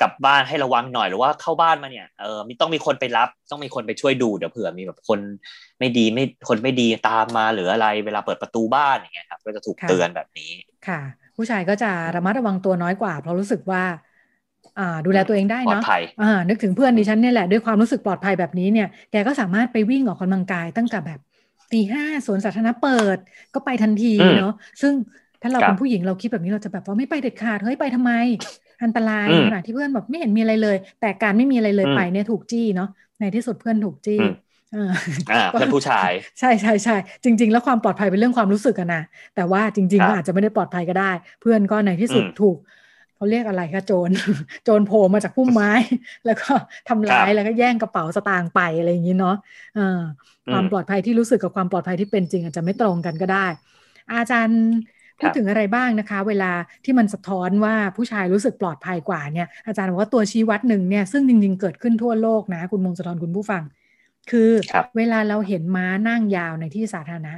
[0.03, 5.21] กลับบ้านให้ระวังหน่อยหรือว่าเข้าบ้านมาเนี่ยเออมีต้องมีคนไปรับ ต้องมีคนไปช่วยดูเดี๋ยวเผื่อมีแบบคน
[5.79, 10.51] ไม่ดีไม่คนไม่ดีตามมาหรืออะไรเวลาเปิดประตูบ้านอย่างเงี้ยครับก็จะถูกเตือนแบบนี้
[10.89, 11.01] ค่ะ
[11.37, 13.83] ผู้ชายก็จะระมัดระวังตัวน้อยกว่าเพราะรู้สึกว่า
[14.79, 15.85] อ่าดูแลตัวเองได้เนาะ
[16.23, 21.19] อ่านึกถึงเพื่อนดิฉันเนี่ยแหละด้วยความรู้สึกปลอดภัยแบบนี้เนี่ยแกก็สามารถไปวิ่งออกกำลังกายตั้งแต่แบบ
[21.73, 23.19] ตีห้าสวนสาธารณะเปิด
[23.55, 24.93] ก็ไปทันทีเนาะซึ่ง
[25.43, 28.13] ถ้าเราเป็นผู้หญิงเราคิดแบบนี้เราจะแบบว่าไม่ไปเด็ดขาดเฮ้ยไปทำไม
[28.83, 32.87] อันตรายขณะที่เพื่อนแบบไม่เห็นมีอะไรเลย แต่การไม่มีอะไรเลยไปเนี่ยถูกจี้เนาะ
[33.21, 34.23] ในที่สุดเพื่อนถูกจี้
[34.73, 34.79] อ่า
[35.55, 36.93] เพื่อนผู้ชาย ใช่ใช่ใช่
[37.25, 39.03] จริง ๆ แล้วความปลอดภัยเป็นเรื่องความรู้สึกอะนะ
[39.35, 42.57] แต่ว่าจริงๆก็อาจจะไม่ได้ปลอดภัยก็ได้ เพื่อนก็ในที่สุดถูก
[43.17, 44.11] เขาเรียกอะไรคะโจร
[44.65, 45.71] โจรโผล่มาจากพุ่มไม้
[46.25, 46.53] แล้วก็
[46.89, 49.35] ทำร้ายแล้วก็แย่งกระเป๋าสตางค์ไปอะไรอย่างนี้เนาะ
[50.51, 53.47] ความปลอดภัยที่รู้สึกกับความปลอดภัยที่เป็นจริง อาจจะไม่ตรงกันก็ได้
[54.11, 54.61] อาจารย์
[55.23, 56.53] พูดถึงอะไรบ้างนะคะ เวลา
[56.85, 63.63] ที่มันสะท้อนว่าผู้ชายรู้สึกปลอดภัยกว่าเนี่ยอาจารย์บอกว่าตัวชี้วัดหนึ่งเนี่ยซึ่งจริง ๆ เกิดขึ้นทั่วโลกนะ คุณมงสะท้อนคุณผู้ฟัง
[64.31, 64.51] คือ
[64.97, 67.35] เวลาเราเห็นม้านั่งยาวในที่สาธารณะ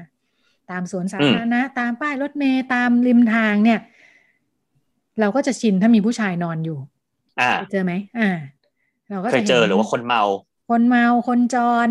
[0.70, 3.80] ตามสวนสาธารณะ ตามป้ายรถเมย์ตามริมทางเนี่ย
[5.20, 6.78] เราก็จะชินถ้ามีผู้ชายนอนอยู่
[7.40, 8.30] อ่าเจอไหมอ่า
[9.10, 10.22] เราก็เคยเจอหรือว่าคนเมา
[10.70, 11.88] คนเมาคนจร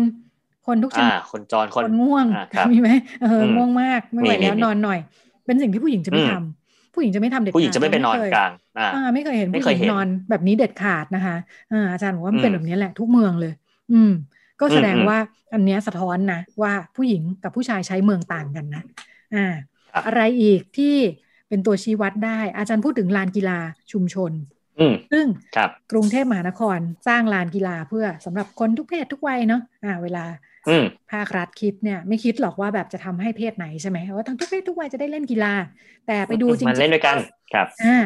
[0.66, 2.26] คนทุกชนิดคนจรคนง่วง
[2.72, 2.90] มีไหม
[3.22, 4.98] เออง่วงมาก ไม่ไหวแล้วนอนหน่อย
[5.46, 8.50] เป็นสิ่งที่ผู้หญิงจะไม่ทำผู้หญิงจะไม่ทำเด็ดขาดผู้หญิงจะไม่ไปนอนกลาง
[8.94, 11.36] อ่าไม่เคยเห็นผู้หญิงนอนแบบนี้เด็ดขาดนะคะ
[11.72, 13.52] อ่าอาจารย์บอกว่ามันเป็นแบบนี้แหละทุกเมืองเลย
[13.92, 14.12] อืม
[14.60, 15.18] ก็แสดงว่า
[15.52, 18.84] อันนี้สะท้อนนะว่าผู้หญิงกับผู้ชายใช้เมืองต่างกันนะ
[19.34, 19.46] อ่า
[20.06, 20.94] อะไรอีกที่
[21.48, 23.58] เป็นตัวชี้วัดได้ อาจารย์พูดถึงลานกีฬา
[23.92, 24.32] ชุมชน
[25.12, 25.26] ซึ่ง
[25.92, 26.78] กรุงเทพมหานคร
[27.08, 30.24] สร้างลานกีฬาเพื่อสำหรับคนทุกเพศทุกวัยเนาะอ่าเวลา
[31.12, 35.54] ภาครัฐคิดเนี่ยไม่คิดหรอกว่าแบบจะทำให้เพศไหนใช่ไหมว่าทั้งทุกเพศทุกวัยจะได้เล่นกีฬา
[36.06, 37.16] แต่ไปดูจริงๆมันเล่นด้วยกัน
[37.54, 37.96] ครับอ่า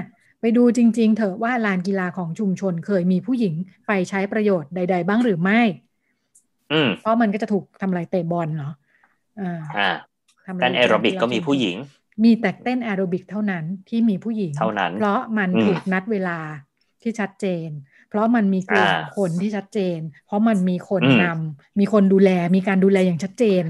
[0.41, 3.55] ไปดูจริง ๆ เถอะว่าลานกีฬาของชุมชนเคยมีผู้หญิง
[3.87, 5.61] ไปใช้ประโยชน์ใด ๆ บ้างหรือไม่
[6.73, 8.75] อืเพราะมันก็จะถูกทำลายเตะบอลเนาะ
[9.41, 9.61] อ่า
[10.61, 11.77] เต้นแอโรบิกก็มีผู้หญิง
[12.25, 16.39] มีแต่เต้นแอโรบิกเท่านั้นที่มีผู้หญิง เท่านั้น เพราะมันถูกนัดเวลา
[17.03, 17.69] ที่ชัดเจน
[18.09, 23.63] เพราะมันมีกลุ่มคนที่ชัดเจน เพราะมันมีคนนำมีคนดูแล มีการดูแลอย่างชัดเจน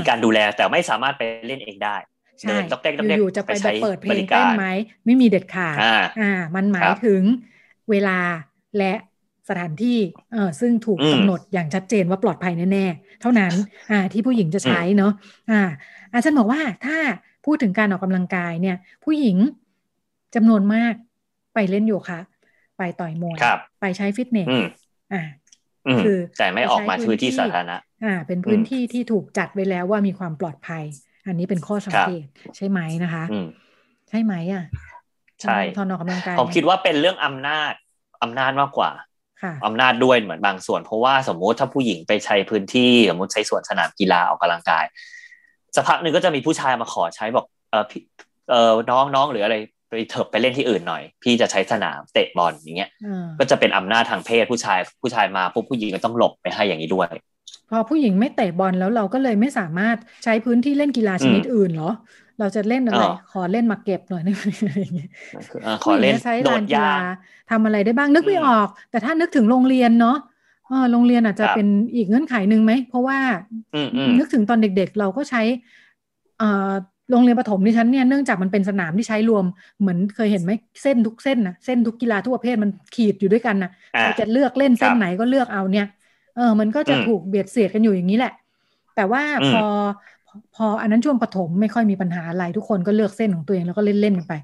[0.00, 1.96] มีการดูแลแต่ไม่สามารถไปเล่นเองได้
[2.40, 2.56] ใช่
[3.18, 4.66] อยู่ๆจะไปเปิดเพลงเต้นไหม
[5.06, 5.76] ไม่มีเด็ดขาด
[6.20, 7.22] อ่า มันหมายถึง
[7.90, 8.18] เวลา
[8.78, 8.92] และ
[9.48, 9.98] สถานที่
[10.32, 13.52] เออซึ่งถูกกำหนดอย่างชัดเจนว่าปลอดภัยแน่ๆ เท่านั้น
[13.90, 15.12] อ่าที่ผู้หญิงจะใช้เนาะ
[15.50, 15.60] อ่า
[16.12, 16.98] อาจารย์บอกว่าถ้า
[17.44, 19.36] พูดถึงการออกกำลังกายเนี่ย ผู้หญิง
[20.34, 20.94] จำนวนมาก
[21.54, 22.20] ไปเล่นโยคะ
[22.78, 23.38] ไปต่อยมวย
[23.80, 24.48] ไปใช้ฟิตเนส
[25.12, 25.22] อ่า
[26.04, 30.84] คือแต่ไม่ออกมาพื้นที่สาธารณะอ่า เป็นพื้นที่ที่ถูกจัดไว้แล้วว่ามีความปลอดภัย
[31.26, 32.24] อันนี้เป็นข้อสังเกต
[32.56, 33.24] ใช่ไหมนะคะ
[34.08, 34.64] ใช่ไหมอะ
[35.42, 37.72] ใช่ทอนออกกำลังกายผมคิดว่าเป็นเรื่องอำนาจ
[38.22, 38.90] อำนาจมากกว่า
[39.66, 44.84] อำนาจด้วยเหมือนบางส่วน เพราะว่าสมมุติถ้าผู้หญิงไปใช้พื้นที่สมมติใช้สวนสนามกีฬาออกกำลังกาย
[45.74, 47.84] สักพักหนึ่งก็จะมีผู้ชายมาขอใช้บอกเออ
[48.50, 49.73] เออน้องน้องหรืออะไรไป
[50.10, 52.90] เถิบไปเล่นที่อื่นหน่อย พี่จะใช้สนามเตะบอลอย่างเงี้ย
[53.38, 57.08] ก็จะเป็นอำนาจทางเพศผู้ชาย ผู้ชายมาปุ๊บผู้หญิงก็ต้องหลบไปให้อย่างนี้ด้วย
[57.70, 61.92] พอผู้หญิงไม่เตะบอลแล้วเราก็เลยไม่สามารถใช้พื้นที่เล่นกีฬาชนิดอื่นเหรอ
[62.40, 63.02] เราจะเล่นอะไร
[63.32, 64.34] ขอเล่นมาเก็บหน่อยนี่
[65.84, 66.96] ขอเล่นใช้ลานกีฬา
[67.50, 70.16] ทำอะไรได้บ้างนึกไม่ออก แต่ถ้านึกถึงโรงเรียนเนาะ
[70.68, 73.18] เออโรงเรียนอาจจะเป็นอีกเงื่อนไขหนึ่งไหมเพราะว่า
[74.18, 75.42] นึกถึงตอนเด็กๆ เราก็ใช้
[76.38, 76.72] เอ่อ
[77.10, 79.44] โรงเรียนประถมดิฉันเนี่ยเนื่องจากมันเป็นสนามที่ใช้รวม
[79.80, 85.86] เหมือนเคยเห็นไหมเส้นทุกเส้นนะเส้นทุกกีฬาทุกประเภทมันขีดอยู่ด้วยกันนะใครจะเลือกเล่นเส้นไหนก็เลือกเอาเนี่ย
[86.34, 88.32] เออมันก็จะถูกเบียดเสียดกันอยู่อย่างนี้แหละ
[88.94, 89.62] แต่ว่าพอ
[90.54, 94.34] พออันนั้นช่วงประถมไม่ค่อยมีปัญหาอะไรทุกคนก็เลือกเส้นของตัวเองแล้วก็เล่นเล่นกันไป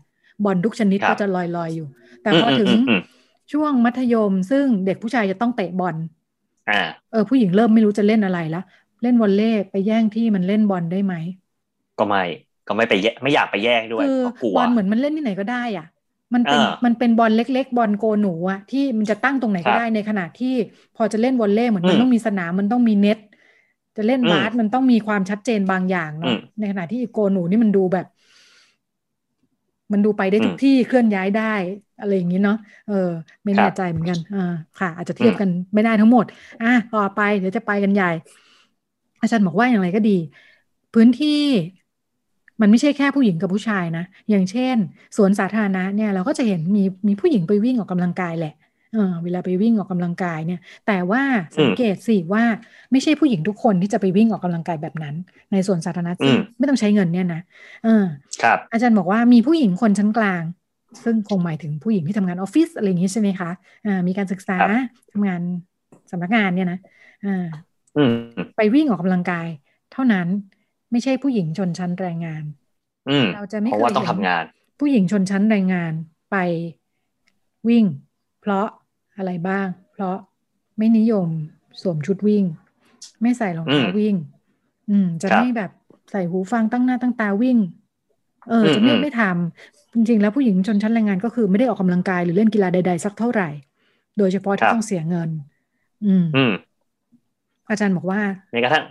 [0.44, 1.86] บอลทุกชนิดก็จะลอยลอยอยู่
[2.22, 2.70] แต่พอถึง
[3.52, 5.96] ช่วงมัธยมซึ่งเด็กผู้ชายจะต้องเตะบอล
[7.10, 8.60] เออผู้หญิงเริ่มไม่รู้จะเล่นอะไรแล้ว
[9.02, 11.14] เล่นวอลเล่ไปแย่งที่มันเล่นบอลได้ไหม
[11.98, 12.22] ก็ไม่
[12.70, 15.86] ก็ไม่ไปแยไม่อยากไปแย่งด้วยเพราะกลัวบอลเหมือนมันเล่นที่ไหนก็ได้อะ
[16.34, 20.54] มันเป็นมันเป็นบอลเล็ก ๆ บอลโกหนูอะที่มันจะตั้งตรงไหนก็ได้ในขณะที่
[20.96, 23.18] พอจะเล่นวอลเล่เหมือนมันต้องมีสนามมันต้องมีเน็ต
[23.96, 28.06] จะเล่นบาสมันต้องมีความชัดเจนบางอย่างเนาะในขณะที่โกหนูนี่มันดูแบบ
[29.92, 31.42] มันดูไปได้ทุกที่เคลื่อนย้ายได้
[31.98, 32.54] อะไรอย่างนี้เนาะ
[32.86, 32.94] เออ
[33.44, 34.38] ไม่แน่ใจเหมือนกันอ่า
[34.76, 36.24] ค่ะ อาจจะเทียบกันไม่ได้ทั้งหมด
[36.60, 38.06] อะต่อไปเดี๋ยวจะไปกันใหญ่
[39.20, 40.10] อาจารย์บอกว่าอย่างไรก็ดี
[40.92, 41.28] พื้นที่
[42.60, 44.76] มันไม่ใช่แค่ผู้หญิงกับผู้ชายนะ อย่างเช่น
[45.16, 48.54] สวนสาธารณะเนี่ยเราก็จะเห็นมีมีผู้หญิงไปวิ่งออกกำลังกายแหละ
[48.92, 51.22] เออเวลาไปวิ่งออกกำลังกายเนี่ย แต่ว่า
[51.58, 52.44] สังเกตสิว่า
[52.90, 55.14] ไม่ใช่ผู้หญิงทุกคนที่จะไปวิ่งออกกำลังกายแบบนั้น
[55.52, 57.40] ในสวนสาธารณะซึ่งไม่ต้องใช้เงินเนี่ยนะ
[57.84, 58.04] เออ
[58.42, 60.42] ครับ อาจารย์บอกว่ามีผู้หญิงคนชั้นกลาง
[61.04, 63.50] ซึ่งคงหมายถึงผู้หญิงที่ทำงานออฟฟิศอะไรอย่างนี้ใช่ไหมคะ
[63.86, 64.58] อ่ามีการศึกษา
[65.12, 65.40] ทำงาน
[66.10, 66.78] สำนักงานเนี่ยนะ
[67.24, 67.46] อ่า
[68.56, 69.48] ไปวิ่งออกกำลังกาย
[69.92, 70.28] เท่านั้น
[70.90, 72.44] ไม่ใช่ผู้หญิงชนชั้นแรงงาน
[73.34, 74.18] เราจะไม่เคยเห็น
[74.80, 75.92] ผู้หญิงชนชั้นแรงงาน
[76.30, 76.36] ไป
[77.68, 77.84] วิ่ง
[78.40, 78.66] เพราะ
[79.16, 80.16] อะไรบ้าง เพราะ
[80.78, 81.28] ไม่นิยม
[81.80, 82.44] สวมชุดวิ่ง
[83.22, 84.14] ไม่ใส่รองเท้าวิ่ง
[84.90, 85.70] อืม จะไม่แบบ
[86.10, 87.58] ใส่หูฟังตั้งหน้าตั้งตาวิ่ง
[88.48, 93.48] เออ จะไม่ไม่ทำจริงๆแล้วผู้หญิงชนชั้นแรงงานก็คือไม่ได้ออกกำลังกายหรือเล่นกีฬาใดๆสักเท่าไหร่
[94.18, 95.30] โดยเฉพาะที่ต้องเสียเงิน
[96.06, 96.24] อืม
[97.68, 98.20] อาจารย์บอกว่า
[98.52, 98.84] ในกระทั่ง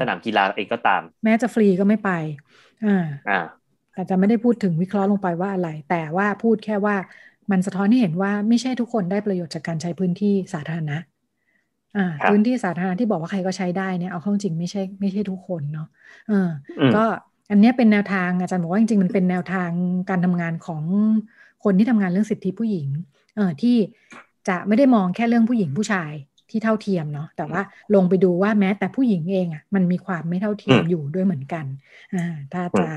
[0.00, 2.10] สนามกีฬาเองก็ตาม แม้จะฟรีก็ไม่ไป
[2.84, 3.40] อ่า อ่า
[3.94, 6.96] อาจจะไม่ได้พูดถึงวิเคราะห์ลงไปว่าอะไร แต่ว่าพูดแค่ว่า
[7.50, 10.96] มันสะท้อนให้เห็นว่าไม่ใช่ทุกคนได้ประโยชน์จากการใช้พื้นที่สาธารณะ
[11.96, 15.86] อ่า พื้นที่สาธารณะที่บอกว่าใครก็ใช้ได้เนี่ยเอาเข้าจริงไม่ใช่ไม่ใช่ทุกคนเนาะ
[16.28, 16.48] เออ
[16.94, 17.04] ก็
[17.50, 19.70] อันนี้เป็นแนวทางอาจารย์บอกว่าจริงๆมันเป็นแนวทาง
[20.10, 20.84] การทำงานของ
[21.64, 22.88] คนที่ทำงานเรื่องสิทธิผู้หญิง
[23.36, 23.76] เออที่
[24.48, 26.12] จะไม่ได้มองแค่เรื่องผู้หญิงผู้ชาย
[26.50, 27.60] ที่เท่าเทียมเนาะแต่ว่า
[27.94, 31.66] ลงไปดูว่าแม้แต่ผู้หญิงเองอะ่ะมันมีความไม่เท่าเทียมอยู่ด้วยเหมือนกัน
[32.14, 32.88] อ่าถ้าจะ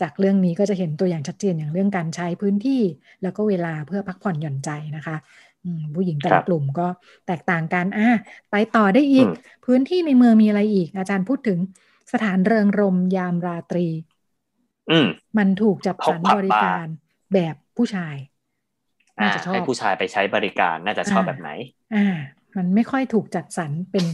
[0.00, 2.82] จากเรื่องนี้ก็จะเห็นตัวอย่างชัดเจนอย่างเรื่องการใช้พื้นที่
[3.22, 5.16] แล้วก็เวลาเพื่อพักผ่อนหย่อนใจนะคะ
[5.94, 6.86] ผู้หญิงแต่ละกลุ่มก็
[7.26, 8.08] แตกต่างกันอะ
[8.50, 9.26] ไปต่อได้อีก
[9.66, 11.58] พื้นที่ในเมืองมีอะไรอีก อาจารย์พูดถึง
[12.12, 13.86] สถานเริงรมยามราตรี
[14.90, 14.98] อื
[15.38, 16.86] มันถูกจัดสรรบริการ
[17.34, 18.16] แบบผู้ชาย
[19.20, 21.50] น่าจะชอบให้ผู้ชายไปใช้บริการน่าจะชอบแบบไหน
[21.94, 22.16] อ่า
[22.56, 24.04] มันไม่ค่อยถูกจัดสรรเป็น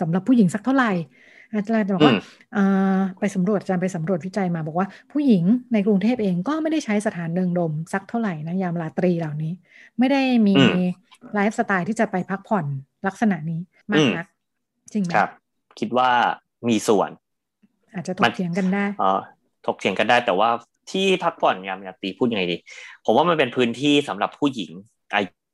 [0.00, 0.92] สำหรับผู้หญิงสักเท่าไหร่
[1.54, 2.14] อาจารย์บอกว่า
[3.20, 9.52] ไปสำรวจอาจารย์ไปสำรวจวิจัยมาบอกว่าผู้หญิงในกรุงเทพเองก็ไม่ได้ใช้สถานเริงรมย์สักเท่าไหร่นะยามราตรีเหล่านี้
[9.98, 10.54] ไม่ได้มี
[11.34, 12.64] ไลฟ์สไตล์ที่จะไปพักผ่อน
[13.06, 13.60] ลักษณะนี้
[13.92, 14.26] มากนัก
[14.92, 15.30] จริงไหมครับ
[15.78, 16.10] คิดว่า
[16.68, 17.10] มีส่วน
[17.94, 19.12] อาจจะถกเถียงกันได้อ๋อ
[19.66, 20.50] ถกเถียงกันได้แต่ว่า
[20.90, 22.56] ที่พักผ่อนยามราตรีพูดยังไงดี
[23.04, 24.70] ผมว่ามันเป็นพื้นที่สำหรับผู้หญิง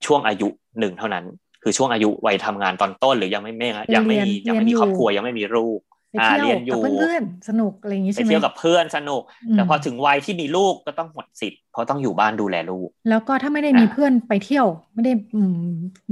[0.06, 1.24] ช่วงอายุหนึ่งเท่านั้น
[1.62, 4.16] คือช่วงอายุวัยทำงานตอนต้น หรือยังไม่ไม่ยังไม่
[4.48, 5.78] ยังไม่มีครอบครัวยังไม่มีลูก
[6.10, 9.22] ไปเที่ยวกับเพื่อนๆสนุกอะไรอย่างนี้ใช่ไหมไปเที่ยวกับเพื่อนสนุก
[9.54, 15.12] แต่พอถึงวัยที่มีลูกก็ต้องหมดสิทธิ์เพราะต้องอยู่บ้านดูแลลูก แล้วก็ถ้าไม่ได้มีเพื่อนไปเที่ยว ไม่ได้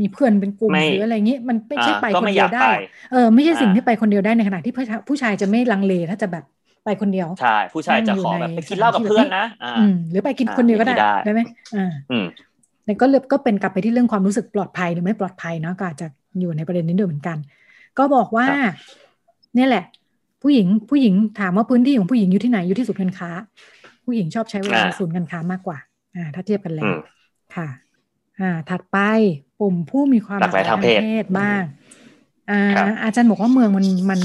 [0.01, 2.69] มีเพื่อนเป็นกลุ่มหรืออะไรอย่างนี้มันไม่ใช่ไปคนเดียวได้
[3.13, 4.73] เออไม่ใช่สิ่งที่ไปคนเดียวได้ในขณะที่
[5.09, 6.45] ผู้ชายจะไม่ลังเลถ้าจะแบบ
[6.85, 9.73] ไปคนเดียวใช่ผู้ชายจะขอแบบไปกินเหล้ากับเพื่อนนะอ่า
[10.11, 11.41] หรือไปกินคนเดียวก็ได้ได้ไหม
[11.77, 12.46] อ่าแต่
[13.01, 16.07] ก็เลยก็เป็นกลับไปที่เรื่องความรู้สึกปลอดภัยหรือไม่ปลอดภัยเนาะก็อาจจะ
[16.41, 17.39] อยู่ในประเด็นนี้ด้วยเหมือนกัน
[17.99, 18.47] ก็บอกว่า
[19.55, 19.85] เนี่ยแหละ
[20.43, 23.31] ผู้หญิงผู้หญิงถามว่าพื้นที่ของผู้หญิงอยู่ที่ไหนอยู่ที่ศูนย์การค้า
[24.05, 25.79] ผู้หญิงชอบใช้เวลาในศูนย์การค้ามากกว่า
[26.17, 26.93] อ่า ถ้าเทียบกันแล้ว
[27.57, 27.69] ค่ะ
[28.41, 28.99] อ่า ถัดไป
[29.61, 31.63] ปุ่มผู้มีความหลากหลายทางเพศบ้าง
[32.51, 32.61] อ่า
[33.03, 34.21] อาจารย์บอกว่าเมืองมันมัน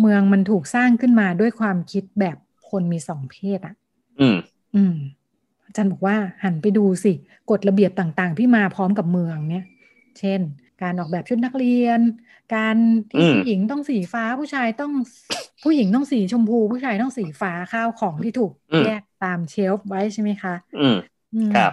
[0.00, 2.36] เมืองมันถูกสร้างขึ้นมาด้วยความคิดแบบ
[2.70, 3.74] คนมีสองเพศอะ
[4.20, 4.36] อืม
[4.74, 4.94] อืม
[5.70, 7.12] อาจารย์บอกว่าหันไปดูสิ
[7.50, 9.64] กฎระเบียบต่างๆ ที่มาพร้อมกับเมืองเนี่ย
[10.18, 10.40] เช่น
[10.82, 12.00] การออกแบบชุดนักเรียน
[12.54, 12.76] การ
[13.10, 14.92] ที่ผู้หญิงต้องสีฟ้าผู้ชายต้อง
[15.64, 18.52] ผู้หญิงต้องสีชมพู ผู้ชายต้องสีฟ้าข้าวของที่ถูก
[18.86, 20.96] แยกตามเชลฟ์ไว้ใช่ไหมคะ อืม
[21.54, 21.72] ครับ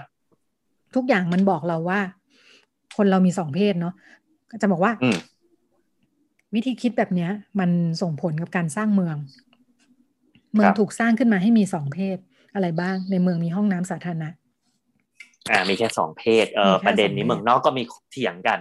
[0.95, 1.99] ทุกอย่างมันบอกเราว่า
[2.97, 3.93] คนเรามีสองเพศเนาะ
[4.61, 4.93] จะบอกว่า
[6.55, 7.69] วิธีคิดแบบเนี้ย มัน
[8.01, 9.17] ส่งผลกับการสร้างเมือง
[10.53, 12.17] เมืองถูกสร้างขึ้นมาให้มีสองเพศ
[12.55, 14.29] อะไรบ้างในเมืองมีห้องน้ำสาธารณะ
[15.51, 18.59] อ่ามีแค่สองเพศเออประเด็นนี้เมืองนอกก็มีเถียงกัน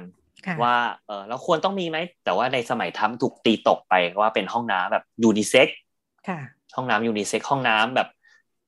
[0.63, 5.69] ว่าเออเราควรต้องมีไหมแต่ว่าในสมัยทำถูกตีตกไปว่าเป็นห้องน้ำแบบยูนิเซ็ก
[6.77, 8.09] ห้องน้ำยูนิเซ็กห้องน้ำแบบ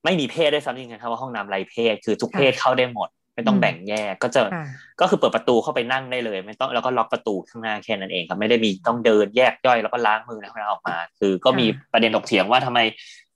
[0.05, 4.41] ไม่มีเพศได้ซ้ำจริงๆครับว่าห้องน้ำไรเพศ คือทุกเพศเข้าได้หมด ไม่ต้องแบ่งแยกก็จะ
[5.01, 12.79] ก็คือเปิดประตูเข้าไปนั่งได้เลย ไม่ต้องแล้วก็ล็อกประตูข้างหน้าแค่นั้นเองครับไม่ได้มีต้องเดินแยกย่อยแล้วก็ล้างมือในห้องน้ำออกมา คือก็มีประเด็นถกเถียงว่าทำไม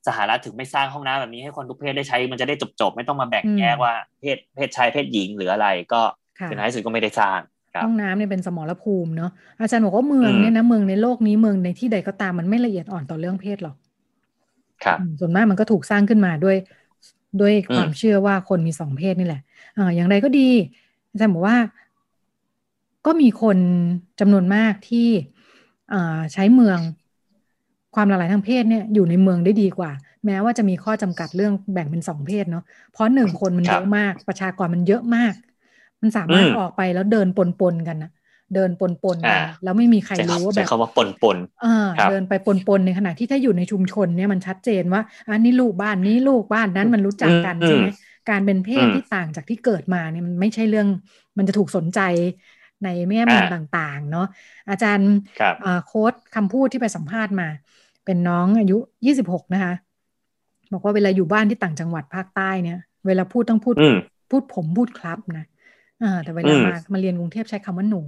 [0.08, 6.02] สหรัฐถึงไม่สร้างห้องน้ำแบบนี้ให้คนทุกเพศได้ใช้ มันจะได้จบๆ ไม่ต้องมาแบ่งแยกว่าเพศเพศชายเพศหญิงหรืออะไรก็
[6.46, 7.40] เป็นท้ายสุดก็ไม่ได้สร้าง
[7.86, 13.76] ห้องน้ำเนี่ยเป็นสมรภูมิเนาะอาจารย์บอกว่าเมืองเนี่ยนะเมืองในโลกนี้เมืองในที่ใดก็ตามมันไม่ละเอียดอ่อนต่อเรื่องเพศหรอก
[14.84, 16.58] ครับส่วนมากมันก็ถูกสร้างขึ้นมาด้วย
[17.42, 19.42] ด้วยความเชื่อว่าคนมีสองเพศนี่แหละ
[19.78, 20.50] อ่าอย่างไรก็ดี
[21.12, 21.58] อาจารย์บอกว่า
[23.06, 23.58] ก็มีคน
[24.20, 25.10] จำนวนมากที่
[25.94, 26.80] อ่าใช้เมือง
[27.96, 29.92] ความหลากหลายทางเพศเนี่ยอยู่ในเมืองได้ดีกว่า
[30.26, 35.34] แม้ว่าจะมีข้อจำกัดเรื่องแบ่งเป็นสองเพศเนาะเพราะหนึ่งคนมันเยอะมากประชากรมันเยอะมาก
[36.02, 38.12] มันสามารถออกไปแล้วเดินปนปนกันนะ
[38.56, 41.38] เดินปนปนกันแล้วไม่มีใครรู้ว่าแบบคำว่าปนปน
[42.10, 47.86] เดินไปปนปนในขณะที่ถ้าอยู่ในชุมชนเนี่ยมันชัดเจนว่าอันนี้ลูกบ้านนี้ลูกบ้านนั้นมันรู้จักกันใช่ไหม
[48.30, 50.88] การเป็นเพศที่ต่างจากที่เกิดมาเนี่ยมันไม่ใช่เรื่อง
[51.38, 52.00] มันจะถูกสนใจ
[52.84, 54.28] ในแม่มุมต่างๆ เนาะ
[54.70, 55.10] อาจารย์
[55.86, 57.48] โค้ดคำพูดที่ไปสัมภาษณ์มา
[58.06, 59.74] เป็นน้องอายุยี่สิบหกนะคะ
[60.74, 63.76] บอกว่าเวลาอยู่บ้านที่ต่างจังหวัดภาคใต้เนี่ย เวลาพูดต้องพูด
[64.32, 65.46] พูดผมพูดครับนะ
[66.04, 68.02] อ่าแต่เวลามามาเรียนกรุงเทพใช้คำว่าหนู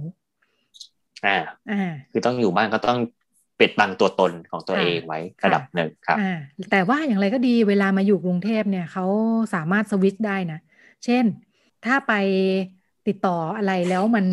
[1.26, 1.36] อ่า
[1.70, 2.98] อ่า คือต้องอยู่บ้านก็ต้อง
[3.60, 6.38] ปิดบังตัวตนของตัวเองไว้ระดับหนึ่งครับอ่า
[6.70, 9.06] แต่ว่าอย่างไรก็ดีเวลามาอยู่กรุงเทพเนี่ยเขา
[9.54, 10.58] สามารถสวิตช์ได้นะ
[11.04, 11.24] เช่น
[11.84, 12.12] ถ้าไป
[13.06, 14.26] ติดต่ออะไรแล้วมัน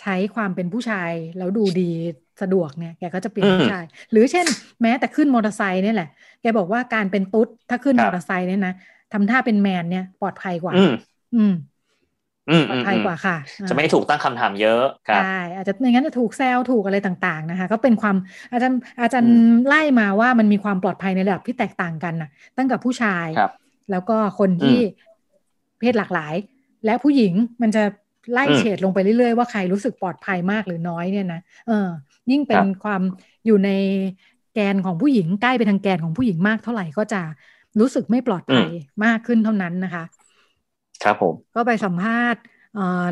[0.00, 1.90] ใช้ความเป็นผู้ชายแล้วดูดี
[2.40, 4.46] สะดวกเนี่ยแกก็จะเปลี่ยนผู้ชายหรือเช่น
[4.82, 6.08] แม้แต่ขึ้นมอเตอร์ไซค์นี่แหละ
[6.42, 8.74] แกบอกว่าการเป็นตุ๊ดถ้าขึ้นมอเตอร์ไซค์เนี่ยนะ
[9.12, 10.74] ทำท่าเป็นแมนเนี่ยปลอดภัยกว่า
[11.36, 11.54] อืม
[12.70, 13.36] ปลอดภัยกว่าค่ะ
[13.68, 14.82] จะไม่ถูกตั้งคำถามเยอะ
[15.22, 18.16] ใช่อาจจะอย่างนั้นจะถูกแซวถูกอะไรต่างๆนะคะ ก็เป็นความ
[18.52, 23.26] อาจารย์อาจารย์ไล่มาว่ามันมีความปลอดภัยในระดับที่แตกต่างกันนะตั้งกับผู้ชาย
[23.90, 24.78] แล้วก็คนที่
[25.80, 26.34] เพศหลากหลาย
[26.84, 27.82] และผู้หญิงมันจะ
[28.32, 31.88] ไล่เฉดลงไปเรื่อยๆว่าใครรู้สึกปลอดภัยมากหรือน้อยเนี่ยนะเออ
[32.30, 33.02] ยิ่งเป็นความ
[33.46, 33.70] อยู่ใน
[34.54, 37.22] แกนของผู้หญิงใกล้ไปทางแกนของผู้หญิงมากเท่าไหร่ก็จะ
[37.80, 38.68] รู้สึกไม่ปลอดภัย
[39.04, 40.04] มากขึ้นเท่านั้นนะคะ
[41.04, 42.42] ครับผม ก็ไปสัมภาษณ์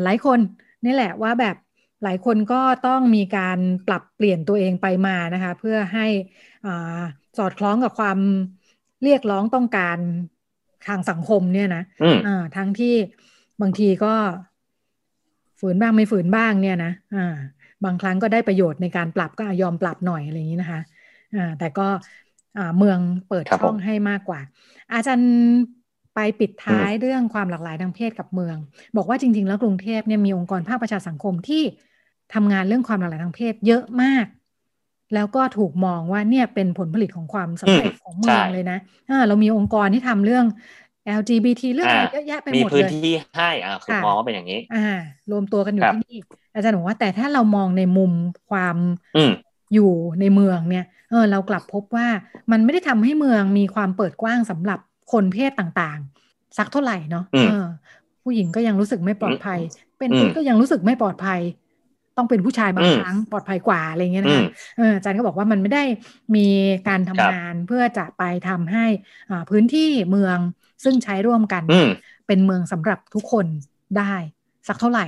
[0.03, 0.39] หลายคน
[0.85, 1.55] นี่แหละว่าแบบ
[2.03, 6.05] หลายคนก็ต้องมีการปรับเปลี่ยนตัวเองไปมานะคะ เพื่อให้
[7.37, 8.19] สอดคล้องกับความ
[9.03, 9.97] เรียกร้องต้องการ
[10.87, 11.83] ทางสังคมเนี่ยนะ
[12.55, 12.95] ทั้งที่
[13.61, 14.13] บางทีก็
[15.59, 17.35] ฝืนบ้างไม่ฝืนบ้างเนี่ยนะอ่า
[17.85, 20.81] บางครั้งก็ได้ประโยชน์ในการปรับก็ยอมปรับหน่อยอะไรอย่างนี้นะคะ
[21.33, 21.87] อ่าแต่ก็
[22.57, 24.39] อ่าเมืองเปิดช่องให้มากกว่า
[24.93, 25.29] อาจารย์
[26.15, 28.57] ไปปิดท้ายเรื่องความหลากหลายทางเพศกับเมือง
[28.95, 31.63] บอกว่าจริง ๆ แล้วกรุงเทพเนี่ยมีองค์กรภาคประชาสังคมที่
[32.33, 34.25] ทำงานเรื่องความหลากหลายทางเพศเยอะมาก
[35.13, 38.77] แล้วก็ถูกมองว่าเนี่ยเป็นผลผลิตของความสำเร็จของเมืองเลยนะ
[39.27, 40.45] เรามีองค์กรที่ทำเรื่อง
[41.05, 44.79] LGBT เรื่องอะไรเยอะแยะไปหมดเลย มีพื้นที่ให้อ่าคือมองว่าเป็นอย่างนี้ อ่า
[45.31, 46.15] รวมตัวกันอยู่ที่นี่
[46.53, 48.11] อาจารย์บอกว่าแต่ถ้าเรามองในมุม
[48.49, 48.77] ความ
[49.73, 52.07] อยู่ในเมืองเนี่ยเออเรากลับพบว่า
[52.51, 54.79] มันไม่ได้ทำให้เมืองมีความเปิดกว้างสำหรับ
[55.11, 57.67] คนเพศต่างๆ สักเท่าไหร่เนาะเออ
[58.23, 59.59] ผู้หญิงก็ยังรู้สึกไม่ปลอดภัย
[59.97, 61.41] เป็นตุ๊ก็ยังรู้สึกไม่ปลอดภัย
[62.17, 64.41] ต้องเป็นผู้ชายบางครั้งปลอดภัยกว่าอะไรเงี้ยนะ
[64.95, 65.83] อาจารย์ก็บอกว่ามันไม่ได้
[66.35, 66.47] มี
[66.87, 68.85] การทำงานเพื่อจะไปทำให้
[69.49, 70.37] พื้นที่เมือง
[70.83, 71.63] ซึ่งใช้ร่วมกัน
[72.27, 73.45] เป็นเมืองสำหรับทุกคน
[73.97, 74.13] ได้
[74.67, 75.05] สักเท่าไหร่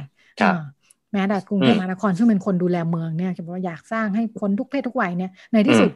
[1.13, 5.91] แม้แต่กรุงเทพมหานครซึ่งเป็นคนดูแลเมืองเนี่ยบอกว่าอยากสร้างให้คนทุกเพศทุกวัยเนี่ยในที่สุด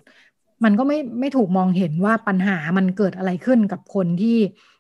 [0.63, 4.38] มันก็ไม่ไม่ถูกมองเห็นว่าปัญหามันเกิดอะไรขึ้นกับคนที่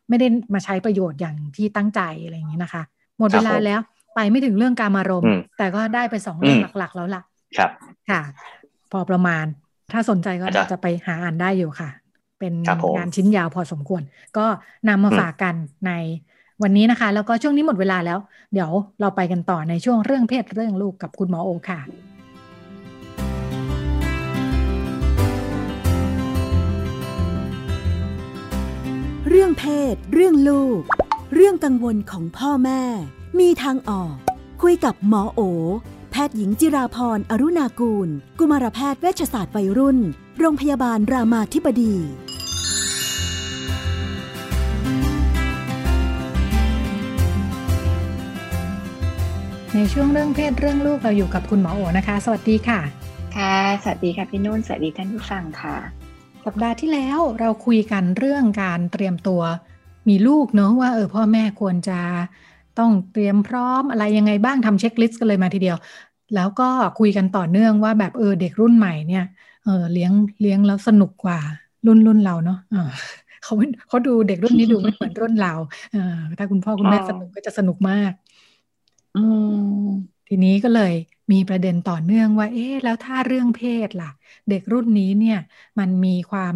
[0.09, 2.83] ไม่ได้มาใช้ประโยชน์อย่างที่ตั้งใจอะไรอย่างนี้นะคะ
[3.19, 3.79] หมดเวลาแล้ว
[4.15, 5.23] ไปไม่ถึงเรื่องการมารม
[5.57, 7.21] แต่ก็ได้ไปสองเรื่องหลักๆ แล้วล่ะ
[7.57, 7.71] ครับ
[8.09, 8.21] ค่ะ
[8.91, 9.45] พอประมาณ
[9.91, 11.89] ถ้าสนใจก็จะไปหาอ่านได้อยู่ค่ะ
[12.39, 12.53] เป็น
[12.97, 14.01] งานชิ้นยาวพอสมควร
[14.37, 14.45] ก็
[14.87, 15.55] นำมาฝากกัน
[15.87, 15.91] ใน
[16.63, 18.19] วันนี้นะคะ แล้วก็ช่วงนี้หมดเวลาแล้ว
[18.53, 21.79] เดี๋ยวเราไปกันต่อในช่วงเรื่องเพศเรื่องลูกกับคุณหมอโอค่ะ
[29.29, 30.81] เรื่องเพศ เรื่องลูก
[31.35, 32.81] เรื่องกังวลของพ่อแม่
[33.39, 34.15] มีทางออก
[34.61, 35.41] คุยกับหมอโอ
[36.11, 39.97] แพทย์หญิงจิราพรอรุณากูล กุมารแพทย์เวชศาสตร์วัยรุ่น
[40.39, 41.95] โรงพยาบาลรามาธิบดี
[49.79, 52.79] ในช่วงเรื่องเพศเรื่องลูกเราอยู่กับคุณหมอโอนะคะ สวัสดีค่ะ
[53.37, 55.75] ค่ะ สวัสดีค่ะพี่นุ่นสวัสดีท่านผู้ฟังค่ะ
[56.45, 59.41] สัปดาห์ที่แล้วเราคุยกันเรื่องการเตรียมตัว
[60.09, 61.99] มีลูกเนาะว่าเออพ่อแม่ควรจะ
[62.79, 65.77] ต้องเตรียมพร้อมอะไรยังไงบ้างทำเช็คลิสต์กันเลยมาทีเดียว
[66.35, 66.69] แล้วก็
[66.99, 69.25] คุยกันต่อเนื่องว่าแบบเออเด็กรุ่นใหม่เนี่ย
[69.65, 70.11] เออเลี้ยง
[70.41, 71.39] เลี้ยงแล้วสนุกกว่า
[71.85, 72.59] รุ่นรุ่นเราเนาะ
[73.43, 73.53] เขา
[73.87, 75.53] เขาดูเด็กรุ่นนี้ดูไม่เหมือนรุ่นเรา
[75.93, 78.11] เออถ้าคุณพ่อคุณแม่สนุกก็จะสนุกมาก
[79.17, 79.53] อืม
[80.27, 80.91] ทีนี้ก็เลย
[81.31, 84.07] มีประเด็นต่อเนื่องว่า เอ๊ะแล้วถ้าเรื่องเพศล่ะ
[84.49, 85.37] เด็กรุ่นนี้เนี่ย
[85.79, 86.55] มันมีความ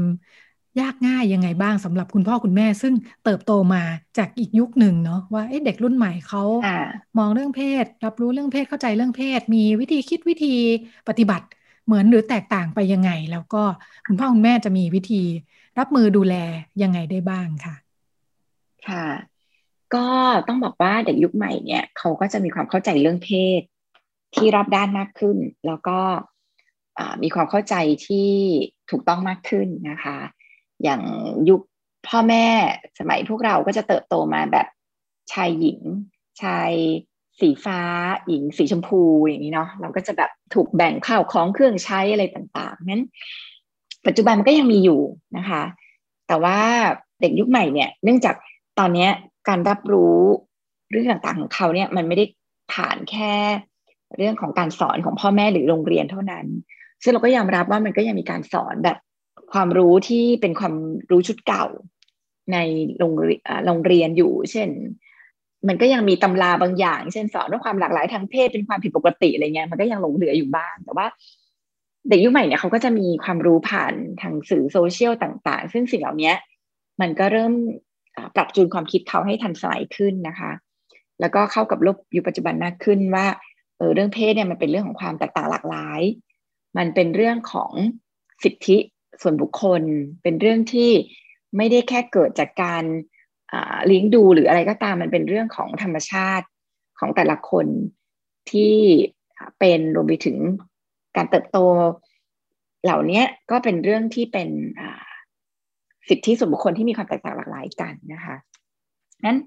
[0.80, 2.94] ยากง่ายยังไงบ้างสำหรับคุณพ่อคุณแม่ ซึ่ง
[3.24, 3.80] เติบโตมา
[4.18, 6.42] จากอีกยุคหนึ่งเนาะว่าเด็กรุ่นใหม่เขา
[7.18, 10.48] มองเรื่องเพศ รับรู้เรื่องเพศเข้าใจเรื่องเพศ มีวิธีคิดวิธี
[11.08, 11.46] ปฏิบัติ
[11.86, 13.58] เหมือนหรือแตกต่างไปยังไง แล้วก็
[14.06, 15.16] คุณพ่อคุณแม่จะมีวิธี
[15.78, 16.34] รับมือดูแล
[16.82, 18.02] ยังไงได้บ้างค่ะ
[18.82, 19.31] ค่ะ
[19.96, 20.08] ก็
[20.48, 23.62] ต้องบอกว่าเด็กยุคใหม่เนี่ยเขาก็จะมีความเข้าใจเรื่องเพศ
[24.36, 25.38] ที่รอบด้านมากขึ้น
[25.68, 26.00] แล้วก็
[27.24, 27.76] มีความเข้าใจ
[28.08, 28.30] ที่
[28.90, 30.18] ถูกต้องมากขึ้นนะคะ
[30.84, 31.02] อย่าง
[31.50, 31.62] ยุค
[32.08, 32.46] พ่อแม่
[33.00, 34.68] สมัยพวกเราก็จะเติบโตมาแบบ
[35.34, 35.80] ชายหญิง
[36.42, 36.72] ชาย
[37.40, 37.82] สีฟ้า
[38.28, 43.04] หญิงสีชมพูอย่างนี้เนาะเราก็จะแบบถูกแบ่งข้าวของเครื่องใช้อะไรต่างๆนั้น
[44.08, 45.02] ปัจจุบันมันก็ยังมีอยู่
[45.38, 45.64] นะคะ
[46.28, 46.60] แต่ว่า
[47.22, 48.36] เด็กยุคใหม่เนี่ย เนื่องจาก
[48.80, 49.08] ตอนนี้
[49.48, 50.18] การรับรู้
[50.92, 52.26] เรื่องต่างๆของเขาเนี่ยมันไม่ได้
[52.74, 53.34] ผ่านแค่
[54.18, 56.46] เรื่องของการสอนของพ่อแม่หรือโรงเรียนเท่านั้น
[57.04, 58.98] ซึ่งเราก็ยอมรับว่ามันก็ยังมีการสอนแบบ
[59.54, 60.74] ความรู้ที่เป็นความ
[61.12, 61.66] รู้ชุดเก่า
[62.54, 62.58] ใน
[62.98, 63.12] โรง
[63.66, 64.70] โรงเรียนอยู่ เช่น
[65.68, 71.08] มันก็ยังมีตำราบางอย่าง เช่นสอนว่าความหลากหลายทางเพศเป็นความผิดปกติอะไรเงี้ยมันก็ยังหลงเหลืออยู่บ้าง แต่ว่า
[72.10, 76.34] เด็กยุคใหม่เนี่ยเขาก็จะมีความรู้ผ่านทางสื่อโซเชียลต่าง ๆ ซึ่งสิ่งเหล่านี้
[77.02, 77.54] มันก็เริ่ม
[78.36, 80.52] ปรับจูนความคิดเขาให้ทันสมัยขึ้นนะคะ
[81.20, 83.28] แล้วก็เข้ากับโลกยุคปัจจุบันมากขึ้นว่า
[83.78, 86.02] เออเรื่องเพศเนี่ยมันเป็นเรื่องของความแตกต่างหลากหลาย
[86.78, 87.72] มันเป็นเรื่องของ
[88.44, 88.78] สิทธิ
[89.22, 89.82] ส่วนบุคคล
[90.24, 90.92] เป็นเรื่องที่
[91.58, 92.84] ไม่ได้แค่เกิดจากการ
[93.88, 96.48] เลี้ยงดูหรืออะไรก็ตามมันเป็นเรื่องของธรรมชาติ
[97.00, 97.68] ของแต่ละคน
[98.52, 98.76] ที่
[99.60, 100.38] เป็นรวมไปถึง
[101.16, 101.58] การเติบโต
[102.84, 104.50] เหล่านี้ก็เป็นเรื่องที่เป็น
[106.10, 108.36] สิทธิส่วนบุคคลที่มีความแตกต่างหลากหลายกันนะคะ
[109.26, 109.38] นั้น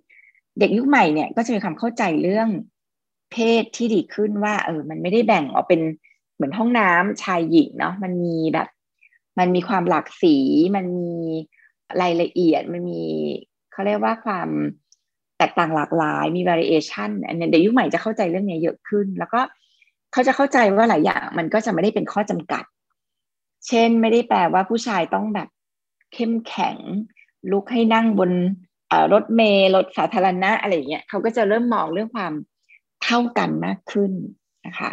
[0.58, 2.48] เด็กยุคใหม่เนี่ยก็จะมีความเข้าใจเรื่อง
[3.32, 5.80] เพศที่ดีขึ้นว่าเออมันไม่ได้แบ่งออกเป็น
[6.34, 8.68] เหมือนห้องน้ำชายหญิงเนาะมันมีแบบ
[9.38, 10.36] มันมีความหลากสี
[10.76, 11.12] มันมี
[12.02, 13.02] รายละเอียดมันมี
[13.72, 14.48] เขาเรียกว่าความ
[15.38, 19.40] แตกต่างหลากหลายมี variation อันนี้เด็กยุคใหม่จะเข้าใจเรื่องนี้เยอะขึ้น แล้วก็
[20.12, 22.64] เขาจะเข้าใจว่าหลายอย่างมันก็จะไม่ได้เป็นข้อจำกัด
[23.68, 25.48] เช่นไม่ได้แปลว่าผู้ชายต้องแบบ
[26.14, 26.76] เข้มแข็ง
[27.50, 28.30] ลุกให้นั่งบน
[29.12, 32.32] รถเมล์รถสาธารณะอะไรเงี้ยเขาก็จะเริ่มมองเรื่องความ
[33.04, 34.12] เท่ากันมากขึ้น
[34.66, 34.90] นะคะ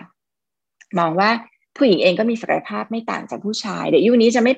[1.00, 1.30] มองว่า
[1.78, 4.54] ผู้หญิงเองก็มีศักยภาพไม่ต่างจากผู้ชาย เดี๋ยวยุคนี้จะไม่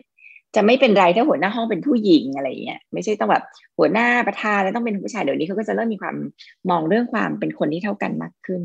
[0.56, 3.44] จะไม่เป็นไรถ้าหัวหน้าห้องเป็นผู้หญิงอะไรเงี้ยไม่ใช่ต้องแบบ
[3.78, 6.16] หัวหน้าประธานแล้วต้องเป็นผู้ชายเดี๋ยวนี้เขาก็จะเริ่มมีความ
[6.70, 8.64] มองเรื่องความเป็นคนที่เท่ากันมากขึ้น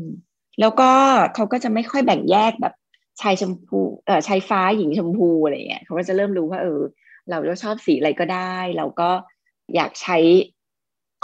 [0.59, 0.91] แล้วก็
[1.35, 2.73] เขาก็จะไม่ค่อยแบ่งแยกแบบ
[3.21, 6.81] ชายชมพูเอ่อชายฟ้าหญิงชมพูอะไรเงี้ยเขาก็จะเริ่มรู้ว่าเออ
[7.29, 9.09] เราชอบสีอะไรก็ได้ เราก็
[9.75, 10.17] อยากใช้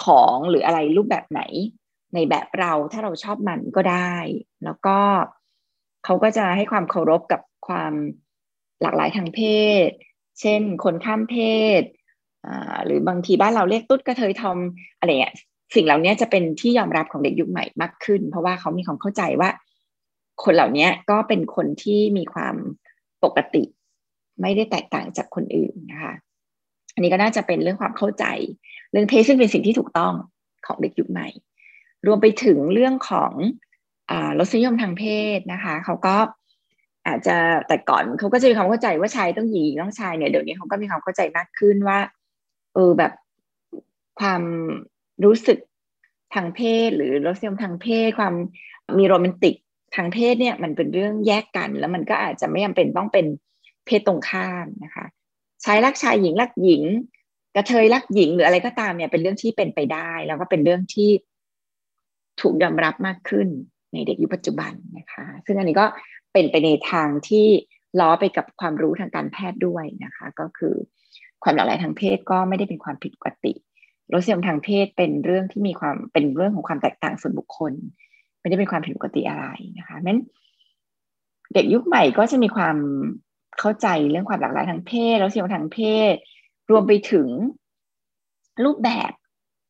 [0.04, 1.42] ของหรืออะไรรูปแบบไหน
[2.14, 4.16] ในแบบเราถ้าเราชอบมันก็ได้
[4.64, 4.98] แล้วก็
[6.06, 7.94] เขาก็จะให้ความเคารพกับความ
[8.82, 9.42] หลากหลายทางเพ
[9.88, 9.90] ศ
[10.42, 11.36] เช่น คนข้ามเพ
[11.82, 11.84] ศ
[12.86, 14.58] หรือบางทีบ้านเราเรียกตุ๊ดกระเทยทอม
[15.00, 15.36] อะไรเงี้ย
[15.76, 19.50] สิ่งเหล่านี้จะเป็นที่ยอมรับของเด็กยุคใหม่มากขึ้น เพราะว่าเขามีความเข้าใจว่า
[20.44, 22.56] คนเหล่านี้ก็เป็นคนที่มีความ
[23.24, 23.64] ปกติ
[24.42, 26.14] ไม่ได้แตกต่างจากคนอื่นนะคะ
[26.94, 28.26] อันนี้ก็น่าจะเป็นเรื่องความเข้าใจ
[28.92, 30.14] เรื่องเพศซึ่งเป็นสิ่งที่ถูกต้อง
[30.66, 31.28] ของเด็กยุคใหม่
[32.08, 33.32] รวมไปถึงเรื่องของ
[34.40, 35.04] รสนิยมทางเพ
[35.38, 36.16] ศนะคะ เขาก็
[37.08, 42.00] อาจจะแต่ก่อนเขาก็จะมีความเข้าใจว่าชายต้องหญิงต้องชายเนี่ยเดี๋ยวนี้เขาก็มีความเข้าใจมากขึ้นว่า
[42.74, 43.12] เออแบบ
[44.20, 44.42] ความ
[45.24, 45.60] รู้สึก
[46.36, 48.34] ทางเพศ หรือรสนิยมทางเพศ ความ
[48.98, 49.56] มีโรแมนติก
[49.96, 53.26] ทางเพศเนี่ยมันเป็นเรื่องแยกกัน แล้วมันก็อาจจะไม่จาเป็นต้องเป็น
[53.86, 55.06] เพศตรงข้ามนะคะ
[55.66, 56.84] ชายรักชายหญิงรักหญิง
[57.56, 61.10] กระเทยรักหญิงหรืออะไรก็ตามเนี่ยเป็นเรื่องที่เป็นไปได้ แล้วก็เป็นเรื่องที่
[62.42, 63.48] ถูกยอมรับมากขึ้น
[63.94, 65.86] ในเด็กยุคปัจจุบันนะคะ ซึ่งอันนี้ก็
[66.34, 67.48] เป็นไปในทางที่
[68.00, 70.76] ล้อไปกับความรู้ทางการแพทย์ด้วยนะคะ ก็คือ
[71.44, 73.54] ความหลากหลายทางเพศก็ไม่ได้เป็นความผิดปกติ
[74.14, 77.74] รสนิยมทางเพศเป็นเรื่องที่มีความเป็นเรื่องของความแตกต่างส่วนบุคคล
[78.40, 79.46] ไม่ได้เป็นความผิดปกติอะไร
[79.78, 80.20] นะคะนั้น
[81.54, 82.78] เด็กยุคใหม่ก็จะมีความ
[83.60, 85.80] เข้าใจเรื่องความหลากหลายทางเพศรสนิยมทางเพ
[86.14, 86.16] ศ
[86.70, 87.28] รวมไปถึง
[88.66, 89.12] รูปแบบ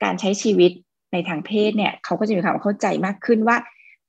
[0.04, 0.72] การใช้ชีวิต
[1.14, 3.58] ในทางเพศเนี่ยเขาก็จะมีความเข้าใจมากขึ้นว่า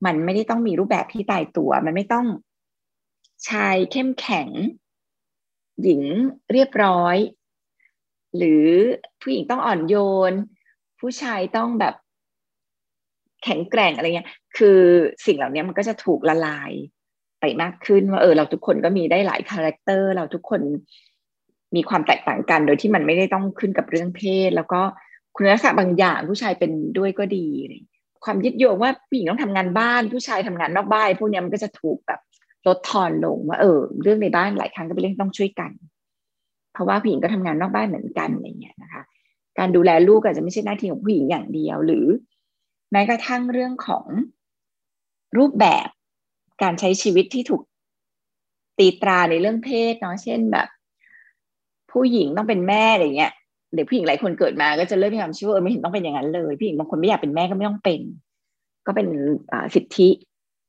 [0.04, 2.26] มันไม่ได้ต้องมีรูปแบบที่ตายตัว มันไม่ต้อง
[3.48, 4.48] ชายเข้มแข็ง
[5.82, 6.02] หญิง
[6.52, 7.16] เรียบร้อย
[8.36, 8.66] หรือ
[9.20, 9.96] ผู้หญิงต้องอ่อนโย
[10.30, 10.32] น
[11.00, 11.94] ผู้ชายต้องแบบ
[13.44, 14.80] แข็งแกร่งอะไรเงี้ย คือ
[15.26, 16.72] สิ่งเหล่านี้มันก็จะถูกละลาย
[17.62, 20.60] มากขึ้นว่าเออเราทุกคนก็มีได้หลาย character เราทุกคน
[21.76, 24.80] มีความแตกต่างกัน โดยที่มันไม่ได้ต้องขึ้นกับเรื่องเพศ แล้วก็
[25.34, 27.46] คุณลักษณะบางอย่างผู้ชายเป็นด้วยก็ดี
[28.24, 32.20] ความยึดโยงว่าผู้หญิงต้องทำงานบ้านผู้ชายทำงานนอกบ้านพวกนี้มันก็จะถูกแบบ
[32.66, 35.70] ลดทอนลงว่าเออ เรื่องในบ้านหลายครั้งก็เป็นเรื่องต้องช่วยกัน
[36.72, 39.02] เพราะว่าผู้หญิงก็ทำงานนอกบ้านเหมือนกันอะไรเงี้ยนะคะ
[39.58, 42.06] การดูแลลูกอาจจะไม่ใช่หน้าที่ของผู้หญิงอย่างเดียว หรือ
[42.92, 44.06] แม้กระทั่งเรื่องของ
[45.36, 45.88] รูปแบบ
[46.62, 47.62] การใช้ชีวิตที่ถูก
[48.78, 50.68] ตีตราในเรื่องเพศเนาะเช่นแบบ
[51.92, 53.32] ผู้หญิงต้องเป็นแม่อะไรเงี้ย
[53.74, 58.00] เด็กผู้หญิงหลายคนเกิดมาก็จะเริ่มมีความเชื่อไม่เห็นต้องเป็นอย่างนั้นเลยผู้หญิงบางคนไม่อยากเป็นแม่ก็ไม่ต้องเป็น
[58.86, 59.06] ก็เป็น
[59.74, 60.08] สิทธิ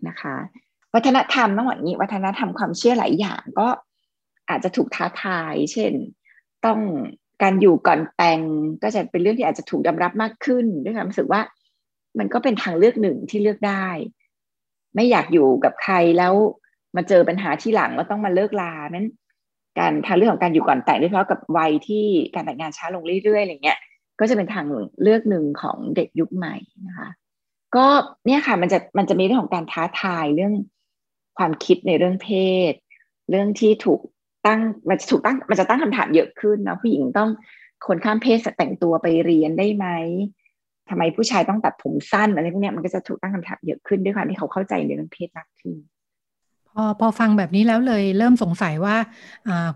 [0.07, 0.35] นะคะ
[0.93, 3.67] วัฒนธรรมต้องบอกนี้ วัฒนธรรมความเชื่อหลายอย่างก็
[4.49, 5.93] อาจจะถูกท้าทาย เช่น
[6.65, 6.79] ต้อง
[7.41, 8.39] การอยู่ก่อนแต่ง
[8.83, 11.41] ก็จะเป็นเรื่องที่อาจจะถูกยอมรับมากขึ้นด้วยความรู้สึกว่า
[12.19, 13.87] มันก็เป็นทางเลือกหนึ่งที่เลือกได้
[14.97, 16.33] ไม่อยากอยู่กับใครแล้ว
[16.95, 19.07] มาเจอปัญหาที่หลังแล้วต้องมาเลิกลานั้น
[19.79, 23.79] การทางเรื่องของการอยู่ก่อนแต่งโดยเฉพาะกับวัยที่การแต่งงานช้าลงเรื่อยๆอะไรเงี้ย
[24.19, 24.65] ก็จะเป็นทาง
[25.01, 26.55] เลือกหนึ่งของเด็กยุคใหม่
[26.87, 27.09] นะคะ
[27.75, 27.85] ก็
[28.25, 30.53] เนี่ยค่ะมันจะมันจะมีเรื่องของการท้าทายเรื่อง
[31.37, 32.29] ความคิดในเรื่องเพ
[32.71, 32.73] ศ
[33.29, 33.99] เรื่องที่ถูก
[34.45, 37.29] ตั้งมันจะถูกตั้งมันจะตั้งคำถามเยอะขึ้นนะผู้หญิงต้อง
[37.87, 39.87] คนข้ามเพศแต่งตัวไปเรียนได้ไหม
[40.89, 45.75] ทำไมผู้ชายต้องตัดผมสั้นอะไรพวกนี้มันก็จะถูกตั้งคำถามเยอะขึ้นด้วยความที่เขาเข้าใจในเรื่องเพศมากขึ้น
[46.77, 48.95] พอพอฟังแบบนี้แล้วเลยเริ่มสงสัยว่า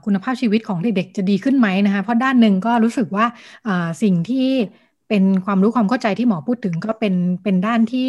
[0.06, 3.26] คุณภาพชีวิตของเด็กๆจะดีขึ้นไหมนะคะเพราะด้านหนึ่งก็รู้สึกว่า
[4.04, 4.48] สิ่งที่
[5.10, 8.08] เป็นความรู้ความเข้าใจที่หมอพูดถึงก็เป็นเป็นด้านที่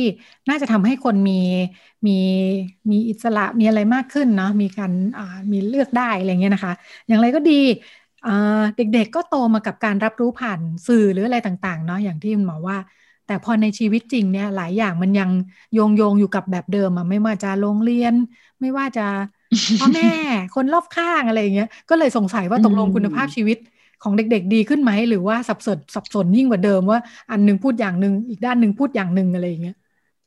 [0.49, 1.41] น่าจะทำให้คนมี
[2.07, 2.19] มี
[2.91, 4.93] มีอิสระมีอะไรมากขึ้นเนาะมีการ
[5.53, 6.75] มีเลือกได้อะไรเงี้ยนะคะ
[7.09, 7.53] อย่างไรก็ดี
[8.77, 12.79] เด็กๆก็โตมากับการรับรู้ผ่านสื่อหรืออะไรต่างๆเนาะอย่างที่คุณหมอว่า
[13.25, 15.31] แต่พอในชีวิตจริงเนี่ยหลายอย่างมันยัง
[15.73, 18.15] โยงโยงอยู่กับแบบเดิมอะไม่ว่าจะโรงเรียน
[18.61, 19.03] ไม่ว่าจะ
[19.77, 20.05] พ่อแม่
[20.53, 23.57] คนรอบข้างอะไรอย่างเงี้ยก็เลยสงสัยว่าตกลงคุณภาพชีวิต
[24.01, 26.99] ของเด็ก ๆ ดีขึ้นไหมหรือว่าสับสนสับสนยิ่งกว่าเดิมว่า
[27.31, 29.75] อันนึงพูดอย่างหนึ่งอีกด้านหนึ่งพูดอย่างหนึ่งอะไรอย่างเงี้ย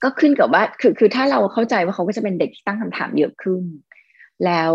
[0.03, 3.63] ก็ขึ้นกับว่าคือคือถ้าเราเข้าใจว่าเขาก็จะเป็นเด็กที่ตั้งคำถามเยอะขึ้น
[4.45, 4.73] แล้ว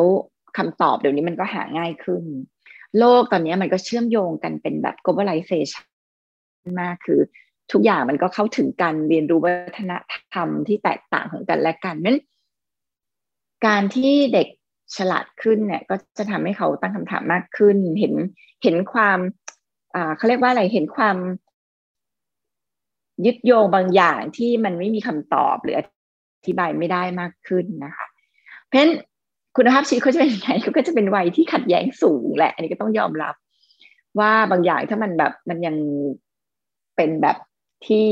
[0.57, 2.23] คำตอบเดี๋ยวนี้มันก็หาง่ายขึ้น
[2.99, 5.85] โลกตอนนี้มันก็เชื่อมโยงกันเป็นแบบ globalization
[6.81, 7.21] มากคือ
[7.73, 9.93] ทุกอย่างมันก็เข้าถึงการเรียนรู้วัฒน
[10.35, 12.19] ธรรมที่แตกต่างของกันและกันนั้น
[13.67, 14.49] การที่เด็ก
[14.97, 18.15] ฉลาดขึ้นเนี่ยก็จะทำให้เขาตั้งคำถามมากขึ้น เห็น
[18.63, 19.19] เห็นความ
[20.17, 21.17] เขาเรียกว่าอะไรเห็นความ
[23.27, 25.81] ยึดโยงบางอย่างที่มันไม่มีคำตอบหรืออ
[26.47, 28.07] ธิบายไม่ได้มากขึ้นนะคะ
[28.65, 28.93] เพราะฉะนั้น
[29.57, 33.35] คุณภาพชีวิตเขาจะเป็นยังไงเขาก็จะเป็นวัยที่ขัดแย้งสูงแหละ อันนี้ก็ต้องยอมรับ
[34.19, 35.77] ว่าบางอย่างถ้ามันแบบมันยัง
[36.97, 37.37] เป็นแบบ
[37.87, 38.09] ที่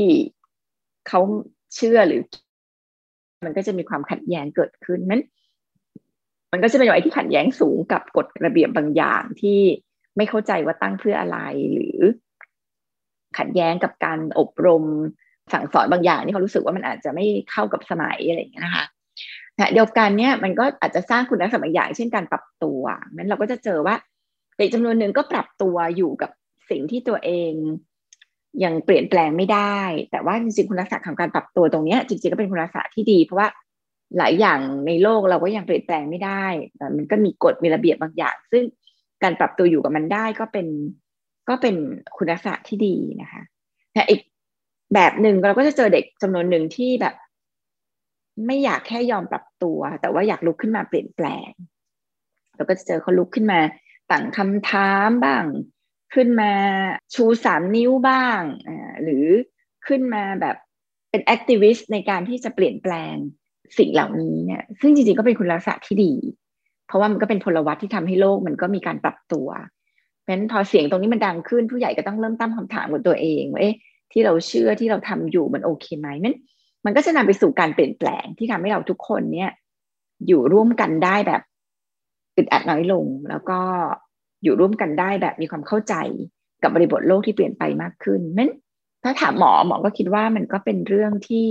[1.07, 1.19] เขา
[1.75, 2.21] เชื่อหรือ
[3.45, 5.23] มันก็จะมีความขัดแย้งเกิดขึ้นนั้น
[6.51, 9.59] มันก็จะเป็นอะไรที่ขัดแย้งสูงกับกฎระเบียบบางอย่างที่
[10.17, 11.37] ไม่เข้าใจว่าตั้งเพื่ออะไร
[11.73, 11.97] หรือ
[13.37, 14.83] ขัดแย้งกับการอบรม
[15.53, 18.85] สั่งสอนบางอย่างที่เขารู้สึกว่ามันอาจจะไม่เข้ากับสมัยอะไรอย่างเงี้ยนะคะ
[19.73, 22.81] เดียวกันเนี่ยมันก็อาจจะสร้างคุณลักษณะบางอย่างเช่นการปรับตัว
[23.13, 23.95] นั้นเราก็จะเจอว่า
[24.57, 26.29] เด็กจำนวนหนึ่งก็ปรับตัวอยู่กับ
[26.69, 27.53] สิ่งที่ตัวเอง
[28.63, 29.79] ยังเปลี่ยนแปลงไม่ได้
[30.11, 33.47] แต่ว่าจริงๆคุณลักษณะของการปรับตัวตรงนี้จริงๆก็เป็นคุณลักษณะที่ดี เพราะว่า
[34.17, 36.45] หลายอย่างในโลกเราก็ยังเปลี่ยนแปลงไม่ได้
[36.77, 38.63] แต่มันก็มีกฎมีระเบียบบางอย่าง ซึ่ง
[39.23, 40.67] การปรับตัวอยู่กับมันได้ก็เป็น
[41.49, 41.75] ก็เป็น
[42.17, 43.41] คุณลักษณะที่ดีนะคะ
[43.93, 44.21] แต่อีก
[44.93, 47.15] แบบหนึ่งเราก็จะเจอเด็กจำนวนหนึ่งที่แบบ
[48.47, 51.49] ไม่อยากแค่ยอมปรับตัว แต่ว่าอยากลุกขึ้นมาเปลี่ยนแปลง
[52.55, 53.59] เราก็จะเจอเขาลุกขึ้นมา
[54.11, 55.45] ตั้งคำถามบ้าง
[56.13, 56.51] ขึ้นมา
[57.13, 59.25] ชูสามนิ้วบ้างอ่าหรือ
[59.87, 60.55] ขึ้นมาแบบ
[61.09, 63.15] เป็นแอคทิวิสต์ในการที่จะเปลี่ยนแปลง
[63.77, 66.13] สิ่งเหล่านี้เนี่ยซึ่งจริงๆก็เป็นคุณลักษณะที่ดี
[66.87, 69.47] เพราะว่ามันก็เป็นพลวัตที่ทำให้โลกมันก็มีการปรับตัว
[70.21, 73.75] เพราะฉะนั้นพอเสียงตรงนี้มันดังขึ้นผู้ใหญ่ก็ต้องเริ่มตั้งคำถามกับตัวเองว่าเอ๊ะ
[74.11, 76.35] ที่เราเชื่อที่เราทำอยู่มันโอเคไหมมัน
[76.85, 79.51] มันก็จะนำไปสู่การเปลี่ยนแปลงที่ทำให้เราทุกคนเนี่ย
[80.27, 81.41] อยู่ร่วมกันได้แบบ
[82.37, 83.59] อึดอัดน้อยลง แล้วก็
[84.43, 85.95] อยู่ร่วมกันได้แบบมีความเข้าใจ
[86.63, 88.51] กับบริบทโลกที่เปลี่ยนไปมากขึ้นนั้น
[89.03, 91.49] ถ้าถามหมอหมอก็คิดว่ามันก็เป็นเรื่องที่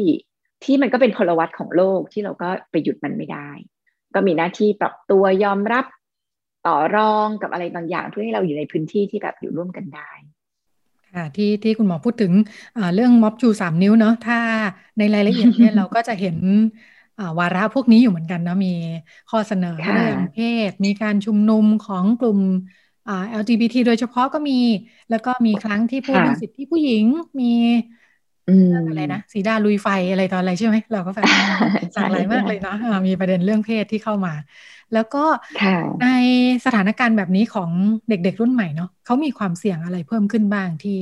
[0.65, 3.51] ที่มันก็เป็นพลวัตของโลกที่เราก็ไปหยุดมันไม่ได้
[4.15, 5.85] ก็มีหน้าที่ปรับตัวยอมรับ
[6.67, 10.11] ต่อรองกับอะไรบางอย่างเพื่อให้เราอยู่ในพื้นที่ที่แบบอยู่ร่วมกันได้
[11.19, 12.33] ค่ะที่ที่คุณหมอพูดถึง
[12.95, 14.37] เรื่องม็อบชูสามนิ้วเนาะถ้า
[14.99, 16.39] ในรายละเอียดเนี่ยเราก็จะเห็น
[17.41, 18.69] วาระพวกนี้อยู่เหมือนกันเนาะมี
[19.29, 20.37] ข้อเสนอเรื่องเพ
[20.69, 22.41] ศ มีการชุมนุมของกลุ่ม
[23.33, 24.53] LGBT โดยเฉพาะก็มี
[25.09, 27.05] แล้วก็มีครั้งที่พูดเรื่องสิทธิผู้หญิง
[27.41, 27.45] มี
[28.89, 31.25] อะไรนะสีดาลุยไฟอะไรตอนอะไรใช่ไหมเราก็ฟัง
[31.95, 32.77] หลากหลายมากเลยเนาะ
[33.09, 34.35] มีประเด็นเรื่องเพศที่เข้ามา
[34.95, 35.25] แล้วก็
[36.03, 36.09] ใน
[36.65, 37.71] สถานการณ์แบบนี้ของ
[38.09, 40.99] เด็กๆรุ่นใหม่เนาะเขามีความเสี่ยงอะไรเพิ่มขึ้นบ้างที่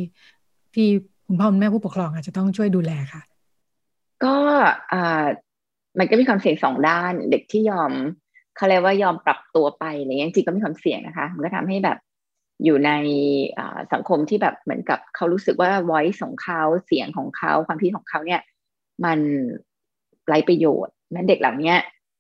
[0.75, 0.89] ที่
[1.27, 3.23] คุณพ่อคุณแม่ผู้ปกครองอาจจะต้องช่วยดูแลค่ะ
[4.25, 4.37] ก็
[4.93, 5.27] อ่า
[5.99, 7.93] มันก็มีความเสี่ยงสองด้าน เด็กที่ยอม
[8.57, 11.99] เขาเรียกว่ายอมปรับตัวไปอะไรเงี้ยจริงก็มีความเสี่ยงนะคะ มันก็ทำให้แบบ
[12.65, 12.91] อยู่ใน
[13.93, 18.41] สังคมที่แบบเหมือนกับเขารู้สึกว่า voice ของเขาเสียงของเขาความคิดของเขาเนี่ย
[19.05, 19.19] มัน
[20.29, 21.75] ไรประโยชน์นั้นเด็กเหล่านี้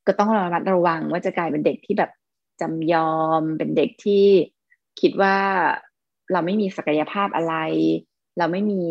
[0.06, 2.10] ก็ต้องระมัดระวังว่าจะกลายเป็นเด็กที่แบบ
[2.60, 4.24] จำยอมเป็นเด็กที่
[5.00, 5.36] คิดว่า
[6.32, 7.54] เราไม่มีศักยภาพอะไร
[8.38, 8.82] เราไม่มี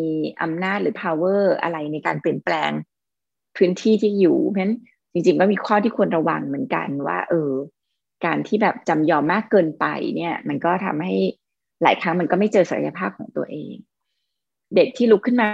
[0.42, 2.72] อำนาจหรือ power อะไรในการเปลี่ยนแปลง
[3.58, 4.76] พื้นที่ที่อยู่เพราะฉะนั้น
[5.14, 7.52] จริงๆก็มีข้อที่ควรระวังเหมือนกันว่า เออ
[8.26, 9.86] การที่แบบจำยอมมากเกินไป
[10.16, 11.16] เนี่ย มันก็ทำให้
[11.84, 13.74] หลายครั้งมันก็ไม่เจอศักยภาพของตัวเอง
[14.76, 15.48] เด็กที่ลุกขึ้นมา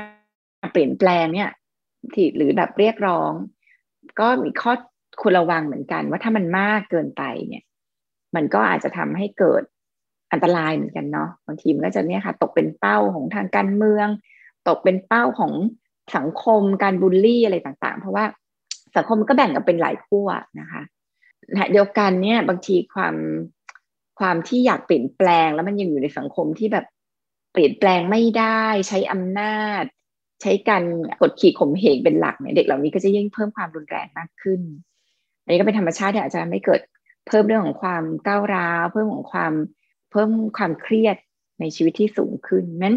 [0.72, 1.50] เปลี่ยนแปลงเนี่ย
[2.14, 3.32] ที่หรือแบบเรียกร้อง
[4.20, 4.74] ก็มีข้อ
[5.22, 7.64] ควรระวังเหมือนกัน ว่าถ้ามันมากเกินไปเนี่ย
[8.36, 9.64] มันก็อาจจะทำให้เกิด
[10.32, 14.08] อันตรายเหมือนกันเนาะบางทีมันก็จะเนี่ยค่ะ ตกเป็นเป้าของทางการเมือง
[14.68, 15.54] ตกเป็นเป้าของ
[16.16, 18.26] สังคมการบูลลี่อะไรต่างๆ เพราะว่า
[18.96, 20.28] สังคมก็แบ่งกันเป็นหลายขั้ว
[20.60, 20.82] นะคะ
[21.72, 23.16] เดียวกันเนี่ยบางทีความ
[24.20, 26.86] ความที่อยากเปลี่ยนแปลงแล้วมันยังอยู่ในสังคมที่แบบ
[27.52, 29.84] เปลี่ยนแปลงไม่ได้ใช้อำนาจ
[30.42, 30.84] ใช้การ
[31.22, 34.62] กดขี่ข่มเหงเป็นหลักเนี่ยเด็กเหล่านี้ก็จะยิ่งเพิ่มความรุนแรงมากขึ้น
[35.44, 36.82] อันนี้ก็เป็นธรรมชาติที่อาจจะไม่เกิด
[37.28, 39.54] เพิ่มเรื่องของความก้าวร้าว เพิ่มของความ
[40.12, 41.18] เพิ่มความเครียด
[41.60, 42.96] ในชีวิตที่สูงขึ้นนั้น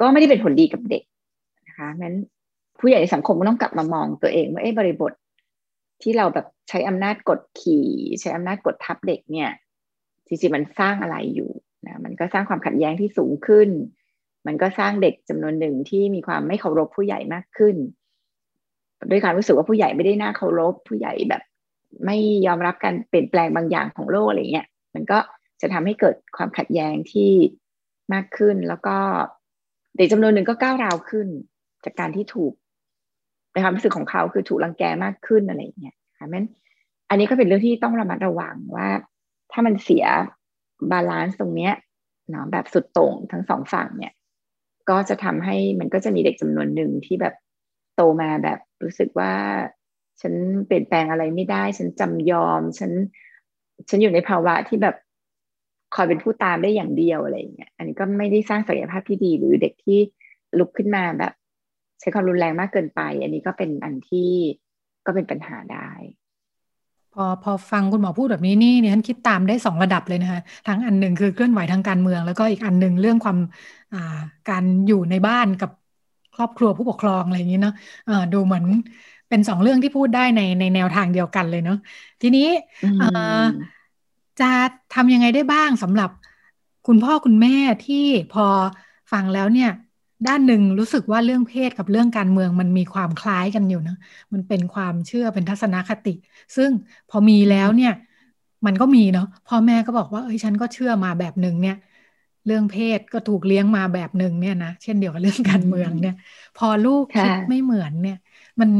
[0.00, 1.02] ก็ไม่ได้เป็นผลดีกับเด็ก
[1.66, 2.16] นะคะนั้น
[2.80, 5.12] ผู้ใหญ่ในสังคมก็ต้องกลับมามองตัวเองว่าเอ๊ะบริบท
[6.02, 7.88] ที่เราแบบใช้อำนาจกดขี่
[8.20, 9.50] ใช้อำนาจกดทับเด็กเนี่ย
[10.26, 11.50] จริงๆมันสร้างอะไรอยู่
[11.86, 13.68] นะมันก็สร้างความขัดแย้งที่สูงขึ้น
[14.46, 17.76] มันก็สร้างเด็กจำนวนหนึ่งที่มีความไม่เคารพผู้ใหญ่มากขึ้น
[19.10, 21.42] ด้วยการรู้สึกว่าผู้ใหญ่ไม่ได้น่าเคารพผู้ใหญ่แบบ
[22.06, 25.18] ไม่ยอมรับการเปลี่ยนแปลงบางอย่างของโลกอะไรเงี้ยมันก็
[25.60, 27.32] จะทำให้เกิดความขัดแย้งที่
[28.12, 28.96] มากขึ้น แล้วก็
[29.96, 31.28] เด็กจำนวนหนึ่งก็ก้าวร้าวขึ้น
[31.84, 32.52] จากการที่ถูก
[33.52, 36.46] ในความรู้สึกของเขาคือถูกรังแกมากขึ้นอะไรอย่างเงี้ยค่ะมัน
[37.10, 38.88] อันนี้ก็เป็นเรื่องที่ต้องระมัดระวังว่า
[39.52, 40.04] ถ้ามันเสีย
[40.90, 41.72] balance ตรงเนี้ย
[42.30, 44.12] เนาะแบบสุดโต่งทั้งสองฝั่งเนี่ย
[44.90, 47.34] ก็จะทำให้มันก็จะมีเด็กจำนวนหนึ่งที่แบบ
[47.94, 49.32] โตมาแบบรู้สึกว่า
[50.20, 50.34] ฉัน
[50.66, 52.92] เปลี่ยนแปลงอะไรไม่ได้ ฉันจำยอม ฉัน
[53.88, 54.96] ฉันอยู่ในภาวะที่แบบ
[55.94, 59.98] คอยเป็นผู้ตามได้อย่างเดียวอะไรอย่างเงี้ยอันนี้ก็ไม่ได้สร้างศักยภาพที่ดีหรือเด็กที่
[60.58, 61.32] ลุกขึ้นมาแบบ
[62.00, 64.30] ใช้ความรุนแรงมากเกินไป อันนี้ก็เป็นอันที่
[65.06, 65.90] ก็เป็นปัญหาได้
[67.14, 73.38] พอพอฟังคุณหมอพูดแบบนี้นี่เนี่ยฉันคิดตามได้สองระดับเลยนะคะทั้งอันหนึ่งคือเคลื่อนไหวทางการเมือง แล้วก็อีกอันหนึ่งเรื่องความ
[73.92, 73.98] อ่า
[74.46, 75.70] การอยู่ในบ้านกับ
[76.34, 77.72] ครอบครัวผู้ปกครองอะไรอย่างนี้เนาะ
[78.08, 78.64] อ่าดูเหมือน
[79.28, 81.76] เป็นสองเรื่องที่พูดได้ในในแนวทางเดียวกันเลยเนาะ
[82.20, 82.42] ทีนี้
[83.00, 83.06] อ่า
[84.38, 84.44] จะ
[84.90, 86.10] ทำยังไงได้บ้างสำหรับ
[86.86, 87.50] คุณพ่อคุณแม่
[87.82, 87.96] ที่
[88.30, 88.42] พอ
[89.12, 89.68] ฟังแล้วเนี่ย
[90.26, 93.94] ด้านหนึ่งรู้สึกว่าเรื่องเพศกับเรื่องการเมืองมันมีความคล้ายกันอยู่นะ
[94.32, 96.10] มันเป็นความเชื่อเป็นทัศนคติ
[96.56, 96.70] ซึ่ง
[97.08, 97.90] พอมีแล้วเนี่ย
[98.66, 101.74] มันก็มีเนาะพ่อแม่ก็บอกว่าเอ้ยฉันก็เชื่อมาแบบหนึ่งเนี่ย
[102.46, 106.12] เรื่องเพศก็ถูกเลี้ยงมาแบบหนึ่งเนี่ยนะเช่นเดียวกับเรื่องการเมืองเนี่ย
[106.54, 108.16] พอลูกคิดไม่เหมือนเนี่ย
[108.60, 108.70] มัน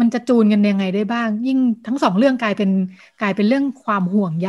[0.00, 2.70] มันจะจูนกันยังไงได้บ้าง ยิ่งทั้งสองเรื่องกลายเป็น
[3.18, 4.48] กลายเป็นเรื่องความห่วงใย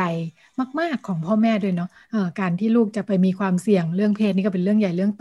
[0.80, 5.20] มาก ๆ ของพ่อแม่ด้วยเนาะะการที่ลูกจะไปมีความเสี่ยงเรื่องเพศนี่ก็เป็นเรื่องใหญ่เรื่องโต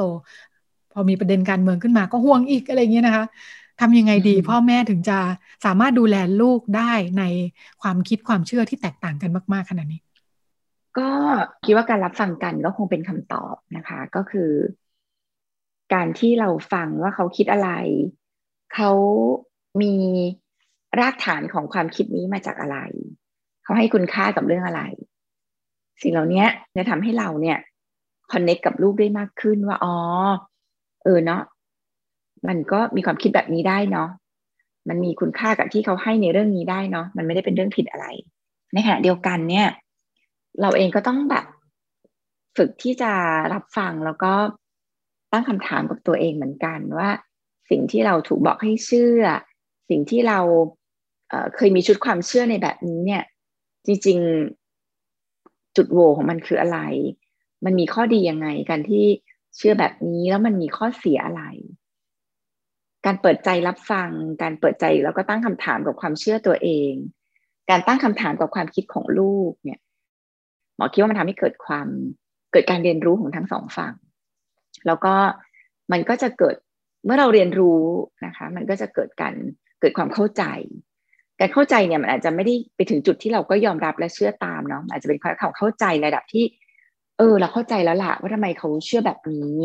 [1.00, 3.26] อมีประเด็นการเมืองขึ้นมาก็ห่วงอีกอะไรเงี้ยนะคะ
[3.82, 5.18] ทำยังไงดี พ่อแม่ถึงจะ
[5.66, 7.24] สามารถดูแลลูกได้ใน
[7.82, 10.02] ความคิดความเชื่อที่แตกต่างกันมาก ๆขนาดนี้
[10.98, 11.10] ก็
[11.66, 14.52] คิดว่าการรับฟังกันก็คงเป็นคำตอบนะคะ ก็คือ
[15.94, 17.70] การที่เราฟังว่าเขาคิดอะไร
[18.74, 18.92] เขา
[19.82, 19.96] มี
[21.00, 22.78] รากฐานของความคิดนี้มาจากอะไร
[23.64, 24.82] เขาให้คุณค่ากับเรื่องอะไร
[26.02, 26.46] สิ่งเหล่านี้
[26.76, 27.58] จะทำให้เราเนี่ย
[28.32, 29.96] คอนเน็กกับลูกได้มากขึ้นว่าอ๋อ
[31.04, 31.42] เออเนาะ
[32.48, 34.10] มันก็มีความคิดแบบนี้ได้เนาะ
[34.90, 38.06] มันมีคุณค่ากับที่เขาให้ในเรื่องนี้ได้เนาะมันไม่ได้เป็นเรื่องผิดอะไร
[38.74, 39.68] ในขณะเดียวกันเนี่ย
[40.62, 41.46] เราเองก็ต้องแบบ
[42.58, 43.12] ฝึกที่จะ
[43.54, 44.34] รับฟังแล้วก็
[45.32, 47.10] ตั้งคำถามกับตัวเองเหมือนกันว่า
[47.70, 49.24] สิ่งที่เราถูกบอกให้เชื่อ
[49.90, 50.40] สิ่งที่เรา
[51.30, 53.24] เเคยมีชุดความเชื่อในแบบนี้เนี่ย
[53.86, 56.80] จริงๆ จุดโหวของมันคืออะไร
[57.66, 59.06] มันมีข้อดียังไงกันที่
[59.56, 61.44] เชื่อแบบนี้แล้วมันมีข้อเสียอะไร
[63.06, 64.10] การเปิดใจรับฟัง
[64.42, 66.94] การเปิดใจแล้วก็ตั้งคำถามกับความเชื่อตัวเอง
[67.70, 69.80] การตั้งคำถามกับความคิดของลูกเนี่ย
[70.76, 71.88] หมอคิดว่ามันทำให้เกิดความ
[72.52, 73.94] เกิดการเรียนรู้ของทั้งสองฝั่ง
[74.88, 75.14] แล้วก็
[75.92, 76.56] มันก็จะเกิด
[77.06, 77.82] เมื่อเราเรียนรู้
[78.26, 79.36] นะคะ มันก็จะเกิดการ
[79.80, 80.44] เกิดความเข้าใจ
[81.40, 86.46] การเข้าใจเนี่ยมันอาจจะไม่ได้ไปถึงจุดที่เราก็ยอมรับและเชื่อตามเนาะอาจจะเป็นความเข้าใจระดับที่
[87.20, 89.60] เออ เราเข้าใจแล้วล่ะว่าทำไมเขาเชื่อแบบนี้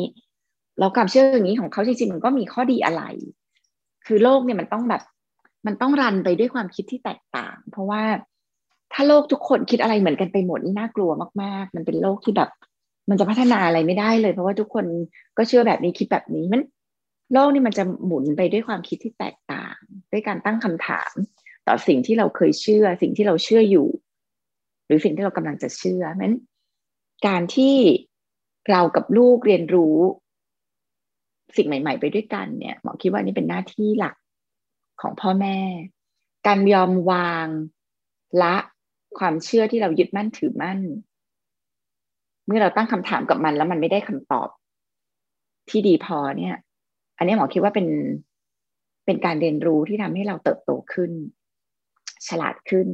[0.79, 3.03] แล้วความเชื่ออย่างนี้ของเขาจริงๆมันก็มีข้อดีอะไร
[4.07, 5.03] คือโลกเนี่ยมันต้องแบบ
[5.67, 8.03] มันต้องรันไปด้วยความคิดที่แตกต่าง เพราะว่า
[8.93, 11.11] ถ้าโลกทุกคนคิดอะไรเหมือนกันไปหมดนี่น่ากลัว
[11.43, 12.51] มาก ๆ มันเป็นโลกที่แบบ
[13.11, 14.87] มันจะพัฒนาอะไรไม่ได้เลย เพราะว่าทุกคน
[15.37, 16.63] ก็เชื่อแบบนี้คิดแบบนี้มัน
[17.33, 19.77] โลกนี่มันจะหมุนไปด้วยความคิดที่แตกต่าง
[20.13, 21.13] ด้วยการตั้งคำถาม
[21.67, 23.89] ต่อสิ่งที่เราเคยเชื่อ สิ่งที่เราเชื่ออยู่
[24.87, 26.35] หรือสิ่งที่เรากำลังจะเชื่อนั้น
[27.27, 27.77] การที่
[28.71, 29.97] เรากับลูกเรียนรู้
[31.57, 34.17] สิ่งใหม่ ๆ ไปด้วยกันเนี่ยหมอคิดว่านี่เป็นหน้าที่หลัก
[35.01, 35.59] ของพ่อแม่
[36.47, 37.47] การยอมวาง
[38.43, 38.57] ละ
[39.19, 40.81] ความเชื่อที่เรายึดมั่นถือมั่น
[42.47, 44.49] เมื่อเราตั้งคำถามกับมันแล้วมันไม่ได้คำตอบ
[45.71, 46.57] ที่ดีพอเนี่ย
[47.19, 47.89] อันนี้หมอคิดว่าเป็น
[49.07, 51.13] เป็นการเรียนรู้ที่ทำให้เราเติบโตขึ้น
[52.29, 52.89] ฉลาดขึ้น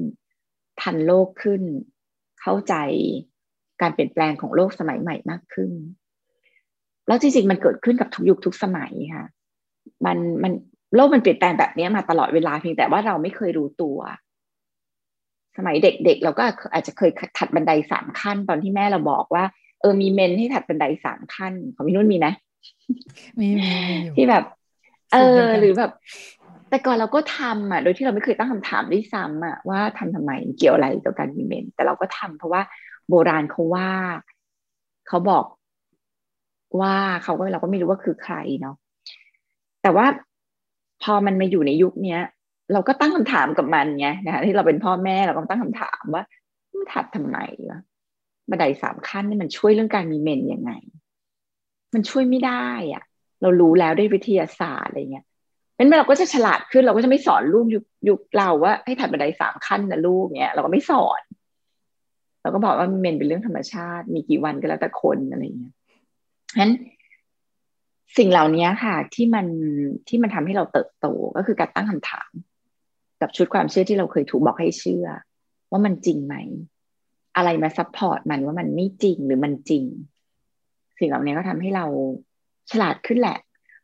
[0.80, 1.62] ทันโลกขึ้น
[2.40, 2.74] เข้าใจ
[3.82, 5.70] การเปลี่ยนแปลงของโลกสมัยใหม่มากขึ้น
[7.06, 9.26] แล้วจริงๆมันเกิดขึ้นกับทุกยุคทุกสมัยค่ะ
[10.06, 10.52] มันมัน
[10.94, 13.98] โลกมันเปลี่ยนแปลงแบบนี้มาตลอดเวลาเพียงแต่ว่าเราไม่เคยรู้ตัว
[15.56, 19.44] สมัยเด็กๆเราก็อาจจะเคยถัดบันไดสามขั้น ตอนที่แม่เราบอกว่า
[19.80, 22.28] เออมีเมนให้ถัดบันไดสามขั้น ของพี่นุ่นมีไหม
[23.40, 23.70] มีมี
[24.16, 24.44] ที่แบบ
[25.12, 25.16] เอ
[25.46, 25.92] อ หรือแบบ
[26.68, 32.62] แต่ก่อนเราก็ทำอะ โดยที่เราไม่เคยตั้งคำถามด้วยซ้ำอะว่าทำทำไมเกี่ยวอะไรกับการมีเมน แต่เราก็ทำเพราะว่า
[33.11, 33.90] โบราณเขาว่า
[35.08, 35.44] เขาบอก
[36.80, 38.76] ว่าเขาก็เราก็ไม่รู้ว่าคือใครเนาะ
[39.82, 40.06] แต่ว่า
[41.02, 42.20] พอมันมาอยู่ในยุคเนี้ย
[42.72, 46.24] เราก็ตั้งคำถามกับมันไงนะที่เราเป็นพ่อแม่เราก็ตั้งคำถามว่า
[46.72, 47.38] มันถัดทำไม
[47.70, 47.80] วะ
[48.50, 50.72] บันไดสามขั้นนี่มันช่วยเรื่องการมีเมนยังไง
[51.94, 53.02] มันช่วยไม่ได้อะ่ะ
[53.42, 55.26] เรารู้แล้วด้วยวิทยาศาสตร์อะไรเงี้ย
[55.78, 61.20] นั้นเราก็จะฉลาดขึ้นเราก็จะไม่สอนลูกยุคยุคเราว่าให้ถัดบันไดสามขั้นนะลูกเนี้ยเราก็ไม่สอน
[62.43, 65.74] เราก็บอกว่าเมนส์เป็นเรื่องธรรมชาติ มีกี่วันก็แล้วแต่คนอะไรเงี้ย
[66.53, 66.72] ฉะนั้น
[68.18, 69.47] สิ่งเหล่านี้ค่ะ ที่มัน
[70.09, 72.30] ที่มันทำให้เราเติบโตก็คือการตั้งคำถาม
[73.20, 75.07] กับชุดความเชื่อที่เราเคยถูกบอกให้เชื่อ
[75.70, 76.34] ว่ามันจริงไหม
[77.36, 79.84] อะไรมา support มันว่ามันไม่จริงหรือมันจริง
[80.99, 81.86] สิ่งเหล่านี้ก็ทำให้เรา
[82.70, 83.38] ฉลาดขึ้นแหละ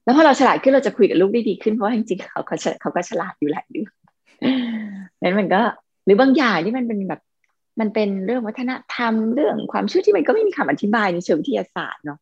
[0.04, 3.88] แล้วพอเราฉลาดขึ้นเราจะคุยกับลูกได้ดีขึ้นเพราะจริงๆเขาเขาเขาก็ฉลาดอยู่หละด้วย
[5.22, 5.60] นั้นมันก็
[6.04, 7.20] หรือบางอย่างที่มันเป็นแบบ
[7.80, 12.18] มันเป็นเรื่องวัฒนธรรมเรื่องความเชื่อที่มันก็ไม่มีคำอธิบายในเชิงวิทยาศาสตร์เนาะ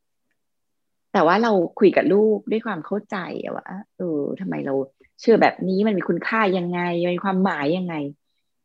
[1.13, 3.17] แต่ว่าเราคุยกับลูกด้วยความเข้าใจ
[3.55, 4.75] ว่าเออทำไมเรา
[5.21, 6.81] เชื่อแบบนี้มันมีคุณค่ายังไง
[7.15, 7.95] มีความหมายยังไง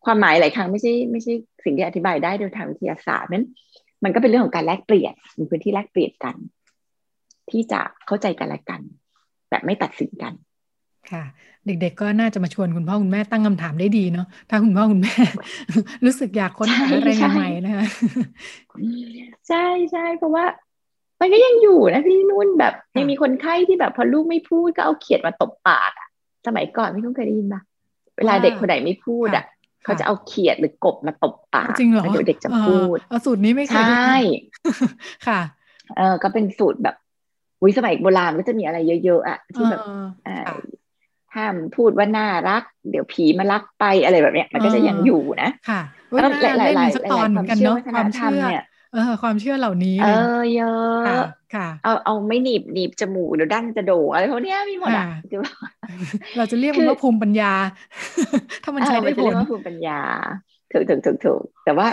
[0.06, 1.34] ความหมายหลายครั้งไม่ใช่ไม่ใช่
[1.64, 3.46] สิ่งที่อธิบายได้โดยทางวิทยาศาสตร์นั้น
[4.04, 6.36] มันก็เป็นเรื่องของการแลกเปลี่ยนมีพื้นที่แลกเปลี่ยนกัน
[7.50, 8.82] ที่จะเข้าใจกันและกัน
[9.50, 10.34] แบบไม่ตัดสินกัน
[11.12, 11.24] ค่ะ
[11.66, 15.16] เด็กๆก็น่าจะมาชวนคุณพ่อคุณแม่ตั้งคำถามได้ดีเนาะถ้าคุณพ่อคุณแม่
[16.06, 17.86] รู้สึกอยากค้นหาอะไรใหม่ๆนะคะ
[19.48, 20.46] ใช่ใช่เพราะว่า
[21.20, 26.08] มันก็ยังอยู่นะพี่นุ่นแบบยังมีคนไข้ที่แบบพอลูกไม่พูดก็เอาเขียดมาตบปากอะ
[26.48, 27.62] สมัยก่อนพี่นุ่นเคยได้ยินปะ
[28.18, 29.46] เวลาเด็กคนไหนไม่พูดอะ
[29.84, 34.14] เขาจะเอาเขียดหรือกบมาตบปากจริงเหรอเดี๋ยวเด็กจะพูดเอาสูตรนี้ไม่เคยใช่
[35.28, 35.42] ค่ะ
[35.98, 36.96] เออก็เป็นสูตรแบบ
[37.64, 39.82] วิสมัยโบราณก็จะมีอะไรเยอะๆอะที่แบบ
[41.36, 45.82] ห้ามพูดว่าน่ารัก เดี๋ยวผีมารักไปอะไรแบบเนี้ย มันก็จะยังอยู่นะค่ะ
[46.14, 50.08] แล้วหลายหลายหลายความเชื่อความเชื่อเนี่ยเออความเชื่อเหล่านี้เอ
[50.40, 51.26] อเยอะ
[51.56, 55.06] ค่ะ เอาเอาไม่หนีบหนีบจมูกเดี๋ยวดั้งจะโด่อะไรพวกนี้มีหมดอะ
[56.38, 57.54] เราจะเรียกมันว่าภูมิปัญญา
[58.64, 60.00] ถ้ามันใช้ได้ผลภูมิปัญญา
[60.72, 61.88] ถูกถูกถูกถูกแต่ว่า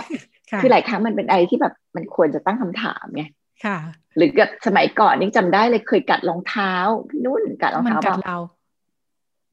[0.61, 3.23] คือหลายครั้งมันเป็นอะไรที่แบบมันควรจะตั้งคำถามไง
[3.65, 3.77] ค่ะ
[4.17, 6.73] หรือกับสมัยก่อนนี่จำได้เลยเคยกัดรองเท้า
[7.09, 8.39] พี่นุ่นกัดรองเท้าเรา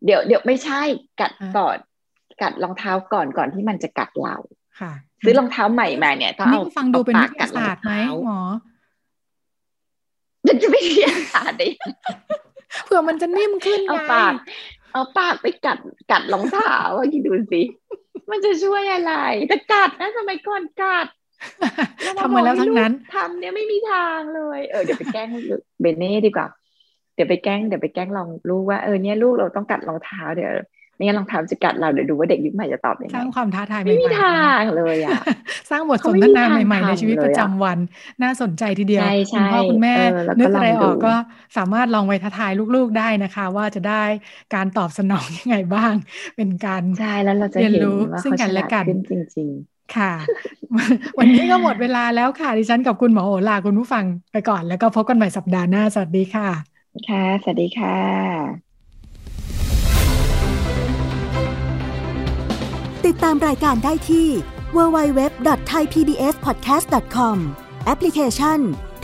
[0.05, 0.81] เดี๋ยวเดี๋ยวไม่ใช่
[1.21, 1.77] กัดก่อน
[2.43, 4.37] กัดรองเท้าก่อนก่อนที่มันจะกัดเรา
[4.81, 4.93] ค่ะ
[5.25, 7.93] ซื้อรองเท้าใหม่มาเนี่ยต้องเอาฟังดูเป็นวิทยาศาสตร์ไหม
[8.27, 8.41] หมอ
[10.47, 11.69] มันจะไม่วิทยาศาสตร์ได้
[12.85, 14.35] เผื่อมันจะนิ่มขึ้นเอาปาก
[14.93, 15.79] เอาปากไปกัด
[16.11, 17.63] กัดรองเท้าว่าคิดดูสิ
[18.31, 19.15] มันจะช่วยอะไร
[19.49, 21.07] แต่กัดนะสมัยก่อนกัด
[22.19, 25.29] ทำมาแล้วทั้งนั้นทำเนี่ยไม่มีทางเลย เออเดี๋ยวไปแกล้ง
[25.81, 26.47] เบเน่ดีกว่า
[27.15, 30.51] เดี๋ยวไปแกล้งเดี๋ยวไปแกล้งลองลูกว่าเออเนี่ยลูกเราต้องกัดรองเท้าเดี๋ยว
[30.95, 34.29] ไม่งั้นลองทำจะกัดเราเดี๋ยวดูว่าเด็กยุคใหม่จะตอบยังไงสร้างความท้าทายใหม่ไม่มีทา
[34.61, 35.19] งเลยอะ
[35.71, 37.79] สร้างบทสนทนาใหม่ๆในชีวิตประจำวัน
[38.23, 39.97] น่าสนใจทีเดียวคุณพ่อคุณแม่
[40.41, 41.15] นึกอะไรออกก็
[41.57, 44.05] สามารถลองไปท้าทายลูกๆได้นะคะ ว่าจะได้
[44.55, 45.95] การตอบสนองยังไงบ้าง
[46.37, 50.13] เป็นการใช่แล้วเราจะเรียนรู้ซึ่งกันและกันจริง ๆค่ะ
[51.19, 56.74] วันนี้ก็หมดเวลาแล้วค่ะ ดิฉันกับคุณหมอโอลาคุณผู้ฟังไปก่อนแล้วก็พบกันใหม่สัปดาห์หน้า สวัสดีค่ะ
[57.11, 57.99] ค่ะ สวัสดีค่ะ
[63.07, 64.29] ติดตามรายการได้ที่
[64.77, 67.37] www.thaipbspodcast.com
[67.85, 68.59] แอปพลิเคชัน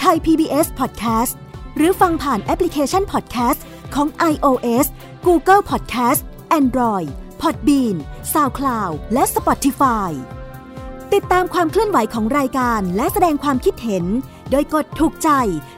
[0.05, 1.35] Thai PBS Podcast
[1.77, 3.61] หรือฟังผ่านแอปพลิเคชัน Podcast
[3.95, 4.87] ของ iOS
[5.27, 6.21] Google Podcast
[6.59, 7.09] Android
[7.43, 7.97] Podbean
[8.33, 10.11] SoundCloud และ Spotify
[11.15, 14.05] ติดตามความเคลื่อนไหวของรายการและแสดงความคิดเห็น
[14.51, 15.29] โดยกดถูกใจ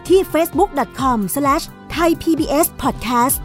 [0.09, 1.19] ที่ facebook com
[1.93, 3.37] ไทย PBS Podcast